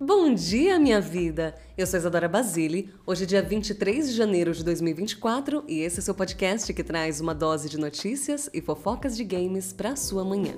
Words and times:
Bom 0.00 0.32
dia, 0.32 0.78
minha 0.78 1.00
vida! 1.00 1.56
Eu 1.76 1.84
sou 1.84 1.98
Isadora 1.98 2.28
Basile. 2.28 2.94
Hoje 3.04 3.24
é 3.24 3.26
dia 3.26 3.42
23 3.42 4.08
de 4.08 4.14
janeiro 4.14 4.52
de 4.52 4.62
2024 4.62 5.64
e 5.66 5.80
esse 5.80 5.96
é 5.96 6.00
o 6.00 6.02
seu 6.04 6.14
podcast 6.14 6.72
que 6.72 6.84
traz 6.84 7.20
uma 7.20 7.34
dose 7.34 7.68
de 7.68 7.76
notícias 7.76 8.48
e 8.54 8.60
fofocas 8.60 9.16
de 9.16 9.24
games 9.24 9.72
para 9.72 9.96
sua 9.96 10.24
manhã. 10.24 10.54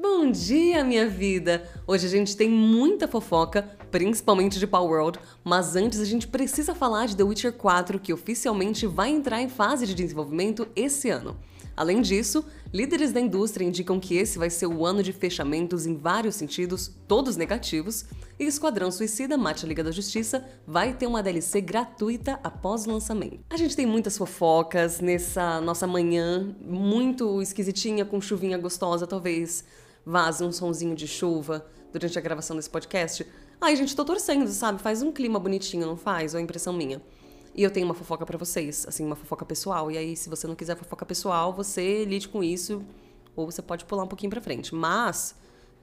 Bom 0.00 0.30
dia, 0.30 0.82
minha 0.82 1.06
vida! 1.06 1.68
Hoje 1.86 2.06
a 2.06 2.10
gente 2.10 2.34
tem 2.34 2.48
muita 2.48 3.06
fofoca, 3.06 3.68
principalmente 3.90 4.58
de 4.58 4.66
Power 4.66 5.02
World, 5.02 5.18
mas 5.44 5.76
antes 5.76 6.00
a 6.00 6.06
gente 6.06 6.26
precisa 6.26 6.74
falar 6.74 7.04
de 7.04 7.14
The 7.14 7.22
Witcher 7.22 7.52
4, 7.52 8.00
que 8.00 8.14
oficialmente 8.14 8.86
vai 8.86 9.10
entrar 9.10 9.42
em 9.42 9.50
fase 9.50 9.86
de 9.86 9.94
desenvolvimento 9.94 10.66
esse 10.74 11.10
ano. 11.10 11.36
Além 11.76 12.02
disso, 12.02 12.44
líderes 12.72 13.12
da 13.12 13.20
indústria 13.20 13.64
indicam 13.64 13.98
que 13.98 14.16
esse 14.16 14.38
vai 14.38 14.50
ser 14.50 14.66
o 14.66 14.84
ano 14.84 15.02
de 15.02 15.12
fechamentos 15.12 15.86
em 15.86 15.96
vários 15.96 16.34
sentidos, 16.34 16.90
todos 17.08 17.36
negativos, 17.36 18.04
e 18.38 18.44
Esquadrão 18.44 18.90
Suicida 18.90 19.36
Mate 19.36 19.64
a 19.64 19.68
Liga 19.68 19.82
da 19.82 19.90
Justiça 19.90 20.44
vai 20.66 20.92
ter 20.92 21.06
uma 21.06 21.22
DLC 21.22 21.60
gratuita 21.60 22.38
após 22.42 22.86
o 22.86 22.90
lançamento. 22.90 23.40
A 23.48 23.56
gente 23.56 23.76
tem 23.76 23.86
muitas 23.86 24.18
fofocas 24.18 25.00
nessa 25.00 25.60
nossa 25.60 25.86
manhã, 25.86 26.54
muito 26.60 27.40
esquisitinha, 27.40 28.04
com 28.04 28.20
chuvinha 28.20 28.58
gostosa, 28.58 29.06
talvez 29.06 29.64
vaze 30.04 30.44
um 30.44 30.52
sonzinho 30.52 30.94
de 30.94 31.06
chuva 31.06 31.64
durante 31.92 32.18
a 32.18 32.22
gravação 32.22 32.56
desse 32.56 32.70
podcast. 32.70 33.26
Ai, 33.60 33.76
gente, 33.76 33.94
tô 33.94 34.04
torcendo, 34.04 34.48
sabe? 34.48 34.82
Faz 34.82 35.02
um 35.02 35.12
clima 35.12 35.38
bonitinho, 35.38 35.86
não 35.86 35.96
faz? 35.96 36.34
Ou 36.34 36.40
é 36.40 36.42
impressão 36.42 36.72
minha? 36.72 37.00
E 37.54 37.62
eu 37.62 37.70
tenho 37.70 37.86
uma 37.86 37.94
fofoca 37.94 38.24
para 38.24 38.38
vocês, 38.38 38.86
assim, 38.88 39.04
uma 39.04 39.16
fofoca 39.16 39.44
pessoal. 39.44 39.90
E 39.90 39.98
aí, 39.98 40.16
se 40.16 40.28
você 40.28 40.46
não 40.46 40.54
quiser 40.54 40.76
fofoca 40.76 41.04
pessoal, 41.04 41.52
você 41.52 42.04
lide 42.04 42.28
com 42.28 42.42
isso, 42.42 42.82
ou 43.36 43.50
você 43.50 43.60
pode 43.60 43.84
pular 43.84 44.04
um 44.04 44.06
pouquinho 44.06 44.30
pra 44.30 44.40
frente. 44.40 44.74
Mas, 44.74 45.34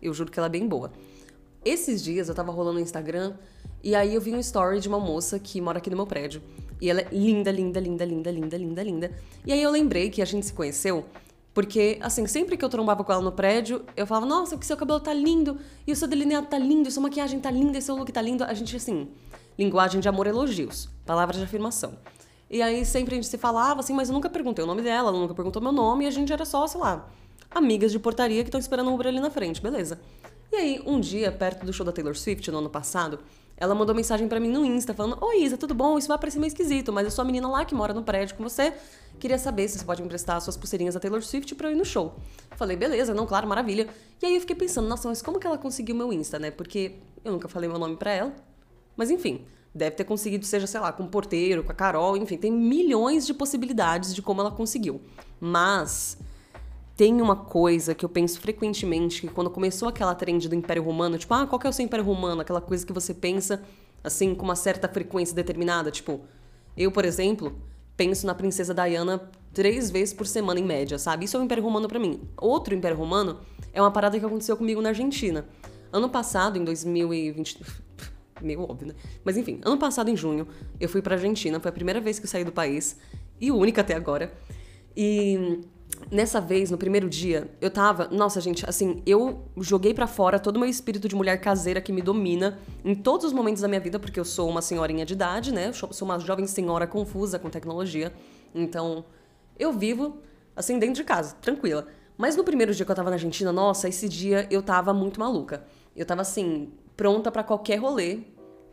eu 0.01 0.13
juro 0.13 0.31
que 0.31 0.39
ela 0.39 0.47
é 0.47 0.49
bem 0.49 0.67
boa. 0.67 0.91
Esses 1.63 2.03
dias 2.03 2.29
eu 2.29 2.35
tava 2.35 2.51
rolando 2.51 2.75
no 2.75 2.79
Instagram 2.79 3.33
e 3.83 3.93
aí 3.93 4.15
eu 4.15 4.21
vi 4.21 4.33
um 4.33 4.39
story 4.39 4.79
de 4.79 4.87
uma 4.87 4.99
moça 4.99 5.37
que 5.37 5.59
mora 5.59 5.77
aqui 5.77 5.89
no 5.89 5.95
meu 5.95 6.07
prédio. 6.07 6.41
E 6.81 6.89
ela 6.89 7.01
é 7.01 7.07
linda, 7.11 7.51
linda, 7.51 7.79
linda, 7.79 8.05
linda, 8.05 8.31
linda, 8.31 8.57
linda, 8.57 8.83
linda. 8.83 9.11
E 9.45 9.51
aí 9.51 9.61
eu 9.61 9.69
lembrei 9.69 10.09
que 10.09 10.21
a 10.21 10.25
gente 10.25 10.45
se 10.45 10.53
conheceu 10.53 11.05
porque, 11.53 11.97
assim, 12.01 12.25
sempre 12.27 12.55
que 12.55 12.63
eu 12.63 12.69
trombava 12.69 13.03
com 13.03 13.11
ela 13.11 13.21
no 13.21 13.31
prédio, 13.31 13.83
eu 13.97 14.07
falava, 14.07 14.25
nossa, 14.25 14.55
que 14.55 14.65
seu 14.65 14.77
cabelo 14.77 14.99
tá 14.99 15.13
lindo, 15.13 15.57
e 15.85 15.91
o 15.91 15.95
seu 15.95 16.07
delineado 16.07 16.47
tá 16.47 16.57
lindo, 16.57 16.87
e 16.87 16.91
sua 16.91 17.03
maquiagem 17.03 17.39
tá 17.39 17.49
linda, 17.49 17.77
e 17.77 17.81
seu 17.81 17.95
look 17.95 18.11
tá 18.11 18.21
lindo. 18.21 18.43
A 18.43 18.53
gente, 18.53 18.75
assim, 18.75 19.09
linguagem 19.59 19.99
de 19.99 20.07
amor 20.07 20.25
elogios, 20.25 20.87
palavras 21.05 21.37
de 21.37 21.43
afirmação. 21.43 21.99
E 22.49 22.61
aí 22.61 22.85
sempre 22.85 23.13
a 23.13 23.17
gente 23.17 23.27
se 23.27 23.37
falava 23.37 23.81
assim, 23.81 23.93
mas 23.93 24.07
eu 24.07 24.13
nunca 24.13 24.29
perguntei 24.29 24.63
o 24.63 24.67
nome 24.67 24.81
dela, 24.81 25.09
ela 25.09 25.19
nunca 25.19 25.33
perguntou 25.33 25.61
meu 25.61 25.73
nome, 25.73 26.05
e 26.05 26.07
a 26.07 26.11
gente 26.11 26.31
era 26.31 26.45
só, 26.45 26.65
sei 26.65 26.79
lá, 26.79 27.09
amigas 27.51 27.91
de 27.91 27.99
portaria 27.99 28.41
que 28.41 28.47
estão 28.47 28.59
esperando 28.59 28.89
um 28.89 28.93
Uber 28.93 29.07
ali 29.07 29.19
na 29.19 29.29
frente, 29.29 29.61
beleza. 29.61 29.99
E 30.49 30.55
aí, 30.55 30.81
um 30.85 30.97
dia, 30.97 31.29
perto 31.29 31.65
do 31.65 31.73
show 31.73 31.85
da 31.85 31.91
Taylor 31.91 32.15
Swift, 32.15 32.49
no 32.49 32.59
ano 32.59 32.69
passado, 32.69 33.19
ela 33.57 33.75
mandou 33.75 33.93
mensagem 33.93 34.27
para 34.29 34.39
mim 34.39 34.49
no 34.49 34.65
Insta 34.65 34.93
falando: 34.93 35.17
Oi, 35.21 35.43
Isa, 35.43 35.57
tudo 35.57 35.75
bom? 35.75 35.97
Isso 35.97 36.07
vai 36.07 36.17
parecer 36.17 36.39
meio 36.39 36.47
esquisito, 36.47 36.93
mas 36.93 37.03
eu 37.03 37.11
sou 37.11 37.21
a 37.21 37.25
menina 37.25 37.47
lá 37.47 37.65
que 37.65 37.75
mora 37.75 37.93
no 37.93 38.01
prédio 38.01 38.35
com 38.35 38.43
você. 38.43 38.73
Queria 39.19 39.37
saber 39.37 39.67
se 39.67 39.77
você 39.77 39.85
pode 39.85 40.01
me 40.01 40.05
emprestar 40.05 40.41
suas 40.41 40.55
pulseirinhas 40.55 40.93
da 40.93 40.99
Taylor 40.99 41.21
Swift 41.21 41.53
pra 41.55 41.67
eu 41.67 41.73
ir 41.73 41.75
no 41.75 41.83
show. 41.83 42.15
Falei, 42.55 42.77
beleza, 42.77 43.13
não, 43.13 43.27
claro, 43.27 43.47
maravilha. 43.47 43.89
E 44.21 44.25
aí 44.25 44.35
eu 44.35 44.39
fiquei 44.39 44.55
pensando, 44.55 44.87
nossa, 44.87 45.09
mas 45.09 45.21
como 45.21 45.37
que 45.37 45.45
ela 45.45 45.57
conseguiu 45.57 45.93
meu 45.93 46.11
Insta, 46.13 46.39
né? 46.39 46.49
Porque 46.49 46.95
eu 47.23 47.33
nunca 47.33 47.49
falei 47.49 47.69
meu 47.69 47.77
nome 47.77 47.97
pra 47.97 48.11
ela. 48.11 48.33
Mas 48.99 49.09
enfim, 49.09 49.45
deve 49.73 49.95
ter 49.95 50.03
conseguido, 50.03 50.45
seja, 50.45 50.67
sei 50.67 50.77
lá, 50.77 50.91
com 50.91 51.03
o 51.03 51.07
porteiro, 51.07 51.63
com 51.63 51.71
a 51.71 51.73
Carol, 51.73 52.17
enfim, 52.17 52.35
tem 52.35 52.51
milhões 52.51 53.25
de 53.25 53.33
possibilidades 53.33 54.13
de 54.13 54.21
como 54.21 54.41
ela 54.41 54.51
conseguiu. 54.51 54.99
Mas 55.39 56.17
tem 56.97 57.21
uma 57.21 57.37
coisa 57.37 57.95
que 57.95 58.03
eu 58.03 58.09
penso 58.09 58.41
frequentemente, 58.41 59.21
que 59.21 59.29
quando 59.29 59.49
começou 59.49 59.87
aquela 59.87 60.13
trend 60.13 60.49
do 60.49 60.53
Império 60.53 60.83
Romano, 60.83 61.17
tipo, 61.17 61.33
ah, 61.33 61.47
qual 61.47 61.57
que 61.57 61.65
é 61.65 61.69
o 61.69 61.71
seu 61.71 61.85
Império 61.85 62.03
Romano? 62.03 62.41
Aquela 62.41 62.59
coisa 62.59 62.85
que 62.85 62.91
você 62.91 63.13
pensa, 63.13 63.63
assim, 64.03 64.35
com 64.35 64.43
uma 64.43 64.55
certa 64.57 64.89
frequência 64.89 65.33
determinada. 65.33 65.89
Tipo, 65.91 66.19
eu, 66.75 66.91
por 66.91 67.05
exemplo, 67.05 67.57
penso 67.95 68.27
na 68.27 68.35
princesa 68.35 68.73
Diana 68.73 69.31
três 69.53 69.89
vezes 69.89 70.13
por 70.13 70.27
semana, 70.27 70.59
em 70.59 70.65
média, 70.65 70.99
sabe? 70.99 71.23
Isso 71.23 71.37
é 71.37 71.39
o 71.39 71.43
Império 71.43 71.63
Romano 71.63 71.87
para 71.87 71.99
mim. 71.99 72.19
Outro 72.35 72.75
Império 72.75 72.97
Romano 72.97 73.39
é 73.71 73.81
uma 73.81 73.91
parada 73.91 74.19
que 74.19 74.25
aconteceu 74.25 74.57
comigo 74.57 74.81
na 74.81 74.89
Argentina. 74.89 75.45
Ano 75.89 76.09
passado, 76.09 76.57
em 76.57 76.65
2020 76.65 77.63
meio 78.41 78.61
óbvio, 78.61 78.89
né? 78.89 78.95
Mas 79.23 79.37
enfim, 79.37 79.59
ano 79.63 79.77
passado, 79.77 80.09
em 80.09 80.15
junho, 80.15 80.47
eu 80.79 80.89
fui 80.89 81.01
pra 81.01 81.15
Argentina, 81.15 81.59
foi 81.59 81.69
a 81.69 81.73
primeira 81.73 81.99
vez 81.99 82.19
que 82.19 82.25
eu 82.25 82.29
saí 82.29 82.43
do 82.43 82.51
país, 82.51 82.97
e 83.39 83.51
única 83.51 83.81
até 83.81 83.95
agora. 83.95 84.33
E 84.95 85.61
nessa 86.11 86.39
vez, 86.39 86.71
no 86.71 86.77
primeiro 86.77 87.09
dia, 87.09 87.49
eu 87.61 87.69
tava. 87.69 88.07
Nossa, 88.11 88.41
gente, 88.41 88.67
assim, 88.67 89.01
eu 89.05 89.45
joguei 89.57 89.93
para 89.93 90.07
fora 90.07 90.39
todo 90.39 90.57
o 90.57 90.59
meu 90.59 90.69
espírito 90.69 91.07
de 91.07 91.15
mulher 91.15 91.39
caseira 91.39 91.81
que 91.81 91.91
me 91.91 92.01
domina 92.01 92.59
em 92.83 92.95
todos 92.95 93.25
os 93.25 93.33
momentos 93.33 93.61
da 93.61 93.67
minha 93.67 93.79
vida, 93.79 93.99
porque 93.99 94.19
eu 94.19 94.25
sou 94.25 94.49
uma 94.49 94.61
senhorinha 94.61 95.05
de 95.05 95.13
idade, 95.13 95.53
né? 95.53 95.71
sou 95.71 95.89
uma 96.01 96.19
jovem 96.19 96.45
senhora 96.45 96.87
confusa 96.87 97.39
com 97.39 97.49
tecnologia. 97.49 98.13
Então, 98.53 99.05
eu 99.57 99.71
vivo, 99.71 100.17
assim, 100.55 100.79
dentro 100.79 100.95
de 100.95 101.03
casa, 101.03 101.35
tranquila. 101.41 101.87
Mas 102.17 102.35
no 102.35 102.43
primeiro 102.43 102.73
dia 102.73 102.85
que 102.85 102.91
eu 102.91 102.95
tava 102.95 103.09
na 103.09 103.15
Argentina, 103.15 103.51
nossa, 103.51 103.87
esse 103.87 104.09
dia 104.09 104.45
eu 104.51 104.61
tava 104.61 104.93
muito 104.93 105.19
maluca. 105.19 105.63
Eu 105.95 106.05
tava 106.05 106.21
assim, 106.21 106.69
pronta 106.99 107.31
para 107.31 107.45
qualquer 107.45 107.77
rolê, 107.77 108.19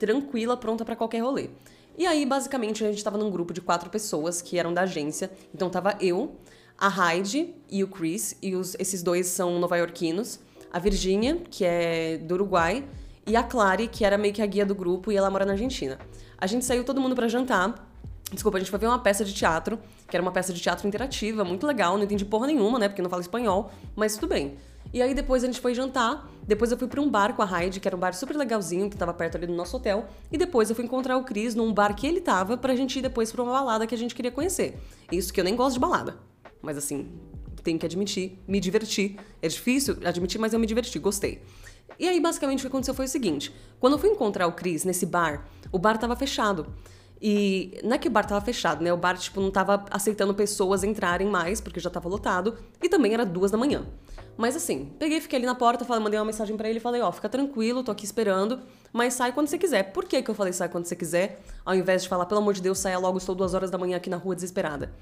tranquila, 0.01 0.57
pronta 0.57 0.85
para 0.85 0.97
qualquer 0.97 1.21
rolê. 1.21 1.49
E 1.97 2.05
aí, 2.05 2.27
basicamente, 2.27 2.85
a 2.85 2.91
gente 2.91 3.05
tava 3.05 3.17
num 3.17 3.31
grupo 3.31 3.55
de 3.55 3.61
quatro 3.61 3.89
pessoas 3.89 4.43
que 4.43 4.59
eram 4.59 4.75
da 4.75 4.81
agência. 4.81 5.31
Então 5.55 5.71
tava 5.71 5.97
eu, 6.01 6.35
a 6.77 6.89
Heidi 6.89 7.55
e 7.71 7.85
o 7.85 7.89
Chris, 7.89 8.37
e 8.43 8.57
os, 8.57 8.75
esses 8.81 9.01
dois 9.01 9.29
são 9.29 9.61
nova-iorquinos. 9.61 10.41
A 10.73 10.81
Virginia, 10.81 11.41
que 11.49 11.65
é 11.65 12.19
do 12.19 12.35
Uruguai, 12.35 12.85
e 13.25 13.37
a 13.37 13.45
Clary, 13.45 13.87
que 13.87 14.05
era 14.05 14.19
meio 14.19 14.35
que 14.35 14.43
a 14.43 14.47
guia 14.47 14.67
do 14.67 14.75
grupo 14.75 15.13
e 15.13 15.17
ela 15.17 15.31
mora 15.31 15.47
na 15.47 15.53
Argentina. 15.53 15.97
A 16.37 16.49
gente 16.49 16.65
saiu 16.65 16.83
todo 16.83 17.01
mundo 17.01 17.15
para 17.15 17.29
jantar. 17.29 17.89
Desculpa, 18.33 18.59
a 18.59 18.61
gente 18.61 18.73
foi 18.73 18.81
ver 18.81 18.89
uma 18.89 18.99
peça 18.99 19.25
de 19.25 19.33
teatro, 19.33 19.79
que 20.11 20.17
era 20.17 20.23
uma 20.23 20.33
peça 20.33 20.53
de 20.53 20.61
teatro 20.61 20.89
interativa, 20.89 21.45
muito 21.45 21.65
legal, 21.65 21.97
não 21.97 22.03
entendi 22.03 22.25
porra 22.25 22.49
nenhuma, 22.49 22.77
né, 22.77 22.89
porque 22.89 23.01
não 23.01 23.09
falo 23.09 23.23
espanhol, 23.23 23.71
mas 23.95 24.17
tudo 24.17 24.31
bem. 24.31 24.57
E 24.93 25.03
aí 25.03 25.15
depois 25.15 25.43
a 25.43 25.47
gente 25.47 25.61
foi 25.61 25.75
jantar. 25.75 26.31
Depois 26.47 26.71
eu 26.71 26.79
fui 26.79 26.87
para 26.87 27.01
um 27.01 27.11
bar 27.11 27.35
com 27.35 27.43
a 27.43 27.63
Heidi, 27.63 27.81
que 27.81 27.89
era 27.89 27.97
um 27.97 28.01
bar 28.01 28.15
super 28.15 28.37
legalzinho, 28.37 28.89
que 28.89 28.97
tava 28.97 29.13
perto 29.13 29.37
ali 29.37 29.47
do 29.47 29.53
nosso 29.53 29.77
hotel. 29.77 30.07
E 30.31 30.39
depois 30.39 30.71
eu 30.71 30.77
fui 30.77 30.85
encontrar 30.85 31.17
o 31.17 31.25
Cris 31.25 31.55
num 31.55 31.73
bar 31.73 31.95
que 31.95 32.07
ele 32.07 32.21
tava 32.21 32.57
pra 32.57 32.75
gente 32.77 32.99
ir 32.99 33.03
depois 33.03 33.33
pra 33.33 33.43
uma 33.43 33.53
balada 33.53 33.87
que 33.87 33.95
a 33.95 33.99
gente 33.99 34.15
queria 34.15 34.31
conhecer. 34.31 34.79
Isso 35.11 35.33
que 35.33 35.41
eu 35.41 35.45
nem 35.45 35.57
gosto 35.57 35.75
de 35.75 35.81
balada. 35.81 36.17
Mas 36.63 36.77
assim, 36.79 37.11
tenho 37.67 37.79
que 37.81 37.85
admitir, 37.85 38.39
me 38.47 38.61
diverti. 38.61 39.19
É 39.43 39.49
difícil 39.49 39.97
admitir, 40.05 40.39
mas 40.39 40.53
eu 40.53 40.61
me 40.61 40.67
diverti, 40.67 40.99
gostei. 41.01 41.43
E 41.99 42.09
aí, 42.09 42.21
basicamente, 42.21 42.61
o 42.61 42.63
que 42.63 42.69
aconteceu 42.69 42.95
foi 42.95 43.07
o 43.07 43.09
seguinte: 43.09 43.53
quando 43.81 43.95
eu 43.95 43.99
fui 43.99 44.09
encontrar 44.09 44.47
o 44.47 44.53
Cris 44.53 44.85
nesse 44.85 45.05
bar, 45.05 45.49
o 45.73 45.79
bar 45.79 45.99
tava 45.99 46.15
fechado. 46.15 46.73
E 47.21 47.81
não 47.83 47.95
é 47.95 47.99
que 47.99 48.09
o 48.09 48.11
bar 48.11 48.27
tava 48.27 48.45
fechado, 48.45 48.85
né? 48.85 48.93
O 48.93 48.97
bar, 48.97 49.17
tipo, 49.17 49.41
não 49.41 49.51
tava 49.51 49.85
aceitando 49.91 50.35
pessoas 50.35 50.85
entrarem 50.85 51.29
mais, 51.29 51.61
porque 51.61 51.81
já 51.81 51.89
tava 51.89 52.09
lotado. 52.09 52.57
E 52.83 52.89
também 52.89 53.15
era 53.15 53.25
duas 53.25 53.51
da 53.51 53.59
manhã. 53.59 53.87
Mas 54.37 54.55
assim, 54.55 54.93
peguei, 54.99 55.21
fiquei 55.21 55.39
ali 55.39 55.47
na 55.47 55.55
porta, 55.55 55.85
falei, 55.85 56.03
mandei 56.03 56.19
uma 56.19 56.27
mensagem 56.27 56.57
para 56.57 56.69
ele 56.69 56.79
e 56.79 56.81
falei, 56.81 57.01
ó, 57.01 57.09
oh, 57.09 57.13
fica 57.13 57.29
tranquilo, 57.29 57.83
tô 57.83 57.91
aqui 57.91 58.05
esperando, 58.05 58.61
mas 58.93 59.15
sai 59.15 59.33
quando 59.33 59.47
você 59.47 59.57
quiser. 59.57 59.93
Por 59.93 60.05
que, 60.05 60.21
que 60.21 60.31
eu 60.31 60.35
falei 60.35 60.53
sai 60.53 60.69
quando 60.69 60.85
você 60.85 60.95
quiser, 60.95 61.41
ao 61.65 61.75
invés 61.75 62.03
de 62.03 62.09
falar, 62.09 62.27
pelo 62.27 62.41
amor 62.41 62.53
de 62.53 62.61
Deus, 62.61 62.79
saia 62.79 62.99
logo, 62.99 63.17
estou 63.17 63.35
duas 63.35 63.55
horas 63.55 63.71
da 63.71 63.79
manhã 63.79 63.97
aqui 63.97 64.11
na 64.11 64.19
rua 64.19 64.35
desesperada? 64.35 64.93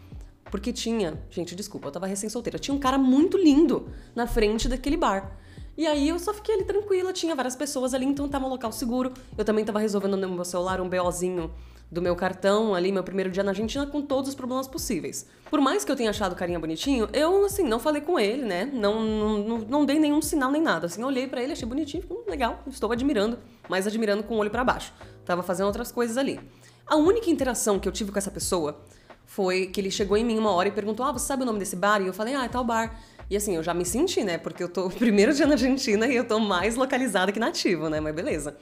Porque 0.53 0.73
tinha, 0.73 1.21
gente, 1.31 1.57
desculpa, 1.57 1.89
eu 1.89 1.93
tava 1.93 2.07
recém-solteira, 2.07 2.61
tinha 2.61 2.73
um 2.75 2.79
cara 2.79 2.97
muito 2.97 3.37
lindo 3.37 3.89
na 4.15 4.25
frente 4.25 4.69
daquele 4.69 4.97
bar. 4.97 5.37
E 5.77 5.85
aí 5.85 6.09
eu 6.09 6.19
só 6.21 6.33
fiquei 6.33 6.55
ali 6.55 6.65
tranquila, 6.65 7.13
tinha 7.13 7.35
várias 7.35 7.57
pessoas 7.57 7.93
ali, 7.93 8.07
então 8.07 8.29
tava 8.29 8.47
um 8.47 8.49
local 8.49 8.71
seguro. 8.71 9.13
Eu 9.37 9.45
também 9.45 9.65
tava 9.65 9.81
resolvendo 9.81 10.17
no 10.17 10.29
meu 10.29 10.45
celular 10.45 10.81
um 10.81 10.89
BOzinho 10.89 11.53
do 11.91 12.03
meu 12.03 12.17
cartão 12.17 12.75
ali, 12.75 12.91
meu 12.91 13.05
primeiro 13.05 13.31
dia 13.31 13.43
na 13.43 13.53
Argentina, 13.53 13.87
com 13.87 14.03
todos 14.03 14.31
os 14.31 14.35
problemas 14.35 14.67
possíveis. 14.67 15.27
Por 15.49 15.61
mais 15.61 15.85
que 15.85 15.93
eu 15.93 15.97
tenha 15.97 16.11
achado 16.11 16.33
o 16.33 16.37
carinha 16.37 16.59
bonitinho, 16.59 17.09
eu, 17.13 17.45
assim, 17.45 17.63
não 17.63 17.79
falei 17.79 18.01
com 18.03 18.19
ele, 18.19 18.43
né? 18.45 18.65
Não, 18.65 19.01
não, 19.01 19.59
não 19.59 19.85
dei 19.85 19.99
nenhum 19.99 20.21
sinal 20.21 20.51
nem 20.51 20.61
nada. 20.61 20.87
Assim, 20.87 21.03
olhei 21.05 21.29
para 21.29 21.43
ele, 21.43 21.53
achei 21.53 21.69
bonitinho, 21.69 22.05
hum, 22.11 22.25
legal, 22.29 22.61
estou 22.67 22.91
admirando, 22.91 23.39
mas 23.69 23.87
admirando 23.87 24.23
com 24.23 24.35
o 24.35 24.39
olho 24.39 24.51
para 24.51 24.65
baixo. 24.65 24.93
Tava 25.25 25.43
fazendo 25.43 25.67
outras 25.67 25.93
coisas 25.93 26.17
ali. 26.17 26.41
A 26.87 26.97
única 26.97 27.31
interação 27.31 27.79
que 27.79 27.89
eu 27.89 27.93
tive 27.93 28.13
com 28.13 28.19
essa 28.19 28.31
pessoa 28.31 28.81
foi 29.25 29.67
que 29.67 29.81
ele 29.81 29.91
chegou 29.91 30.17
em 30.17 30.25
mim 30.25 30.39
uma 30.39 30.53
hora 30.53 30.69
e 30.69 30.73
perguntou: 30.73 31.05
Ah, 31.05 31.13
você 31.13 31.27
sabe 31.27 31.43
o 31.43 31.47
nome 31.47 31.59
desse 31.59 31.77
bar? 31.77 32.03
E 32.03 32.07
eu 32.07 32.13
falei: 32.13 32.35
Ah, 32.35 32.45
é 32.45 32.49
tal 32.49 32.65
bar. 32.65 33.01
E 33.31 33.37
assim, 33.37 33.57
eu 33.57 33.63
já 33.63 33.73
me 33.73 33.85
senti, 33.85 34.23
né? 34.23 34.37
Porque 34.37 34.63
eu 34.63 34.69
tô 34.69 34.89
primeiro 34.91 35.33
dia 35.33 35.47
na 35.47 35.55
Argentina 35.55 36.07
e 36.07 36.15
eu 36.15 36.27
tô 36.27 36.39
mais 36.39 36.77
localizada 36.77 37.33
que 37.33 37.41
nativo, 37.41 37.89
né? 37.89 38.01
Mas 38.01 38.15
beleza. 38.15 38.57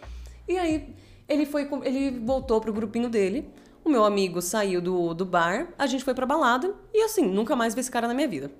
E 0.48 0.56
aí, 0.56 0.94
ele 1.28 1.46
foi, 1.46 1.69
ele 1.84 2.19
voltou 2.20 2.60
pro 2.60 2.72
grupinho 2.72 3.08
dele. 3.08 3.48
O 3.84 3.88
meu 3.88 4.04
amigo 4.04 4.40
saiu 4.40 4.80
do, 4.80 5.12
do 5.12 5.24
bar, 5.24 5.74
a 5.76 5.86
gente 5.86 6.04
foi 6.04 6.14
pra 6.14 6.24
balada 6.24 6.74
e 6.94 7.02
assim, 7.02 7.26
nunca 7.26 7.56
mais 7.56 7.74
vi 7.74 7.80
esse 7.80 7.90
cara 7.90 8.06
na 8.06 8.14
minha 8.14 8.28
vida. 8.28 8.50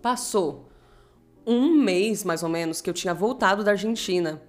Passou 0.00 0.68
um 1.46 1.76
mês, 1.76 2.24
mais 2.24 2.42
ou 2.42 2.48
menos, 2.48 2.80
que 2.80 2.88
eu 2.88 2.94
tinha 2.94 3.12
voltado 3.12 3.62
da 3.62 3.72
Argentina. 3.72 4.40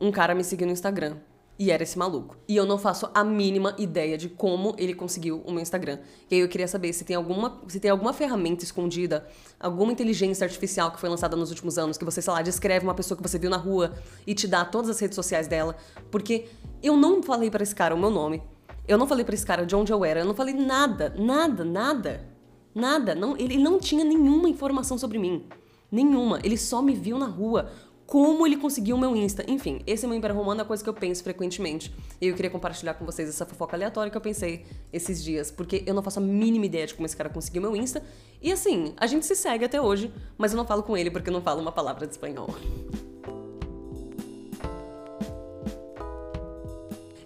Um 0.00 0.10
cara 0.10 0.34
me 0.34 0.44
seguiu 0.44 0.66
no 0.66 0.72
Instagram. 0.72 1.18
E 1.58 1.70
era 1.70 1.82
esse 1.82 1.98
maluco. 1.98 2.36
E 2.46 2.54
eu 2.54 2.66
não 2.66 2.76
faço 2.76 3.08
a 3.14 3.24
mínima 3.24 3.74
ideia 3.78 4.18
de 4.18 4.28
como 4.28 4.74
ele 4.76 4.92
conseguiu 4.92 5.42
o 5.46 5.50
meu 5.50 5.62
Instagram. 5.62 5.98
E 6.30 6.34
aí 6.34 6.40
eu 6.42 6.48
queria 6.48 6.68
saber 6.68 6.92
se 6.92 7.04
tem 7.04 7.16
alguma, 7.16 7.62
se 7.66 7.80
tem 7.80 7.90
alguma 7.90 8.12
ferramenta 8.12 8.62
escondida, 8.62 9.26
alguma 9.58 9.90
inteligência 9.90 10.44
artificial 10.44 10.90
que 10.90 11.00
foi 11.00 11.08
lançada 11.08 11.34
nos 11.34 11.48
últimos 11.48 11.78
anos, 11.78 11.96
que 11.96 12.04
você, 12.04 12.20
sei 12.20 12.32
lá, 12.32 12.42
descreve 12.42 12.84
uma 12.84 12.94
pessoa 12.94 13.16
que 13.16 13.22
você 13.22 13.38
viu 13.38 13.48
na 13.48 13.56
rua 13.56 13.94
e 14.26 14.34
te 14.34 14.46
dá 14.46 14.66
todas 14.66 14.90
as 14.90 15.00
redes 15.00 15.14
sociais 15.14 15.48
dela. 15.48 15.76
Porque 16.10 16.46
eu 16.82 16.94
não 16.94 17.22
falei 17.22 17.50
para 17.50 17.62
esse 17.62 17.74
cara 17.74 17.94
o 17.94 17.98
meu 17.98 18.10
nome. 18.10 18.42
Eu 18.86 18.98
não 18.98 19.06
falei 19.06 19.24
para 19.24 19.34
esse 19.34 19.46
cara 19.46 19.64
de 19.64 19.74
onde 19.74 19.92
eu 19.92 20.04
era. 20.04 20.20
Eu 20.20 20.26
não 20.26 20.34
falei 20.34 20.54
nada, 20.54 21.14
nada, 21.18 21.64
nada. 21.64 22.28
Nada. 22.74 23.14
Não, 23.14 23.34
ele 23.36 23.56
não 23.56 23.80
tinha 23.80 24.04
nenhuma 24.04 24.48
informação 24.48 24.98
sobre 24.98 25.18
mim. 25.18 25.46
Nenhuma. 25.90 26.38
Ele 26.44 26.58
só 26.58 26.82
me 26.82 26.94
viu 26.94 27.18
na 27.18 27.26
rua 27.26 27.70
como 28.06 28.46
ele 28.46 28.56
conseguiu 28.56 28.96
o 28.96 28.98
meu 28.98 29.16
Insta. 29.16 29.44
Enfim, 29.48 29.80
esse 29.86 30.04
é 30.04 30.08
meu 30.08 30.16
Império 30.16 30.36
Romano, 30.36 30.60
é 30.60 30.64
coisa 30.64 30.82
que 30.82 30.88
eu 30.88 30.94
penso 30.94 31.24
frequentemente. 31.24 31.92
E 32.20 32.28
eu 32.28 32.34
queria 32.34 32.50
compartilhar 32.50 32.94
com 32.94 33.04
vocês 33.04 33.28
essa 33.28 33.44
fofoca 33.44 33.76
aleatória 33.76 34.10
que 34.10 34.16
eu 34.16 34.20
pensei 34.20 34.64
esses 34.92 35.22
dias, 35.22 35.50
porque 35.50 35.82
eu 35.84 35.92
não 35.92 36.02
faço 36.02 36.20
a 36.20 36.22
mínima 36.22 36.66
ideia 36.66 36.86
de 36.86 36.94
como 36.94 37.04
esse 37.04 37.16
cara 37.16 37.28
conseguiu 37.28 37.60
o 37.60 37.64
meu 37.64 37.76
Insta. 37.76 38.02
E 38.40 38.52
assim, 38.52 38.94
a 38.96 39.06
gente 39.06 39.26
se 39.26 39.34
segue 39.34 39.64
até 39.64 39.80
hoje, 39.80 40.12
mas 40.38 40.52
eu 40.52 40.56
não 40.56 40.66
falo 40.66 40.82
com 40.82 40.96
ele 40.96 41.10
porque 41.10 41.28
eu 41.28 41.32
não 41.32 41.42
falo 41.42 41.60
uma 41.60 41.72
palavra 41.72 42.06
de 42.06 42.12
espanhol. 42.12 42.48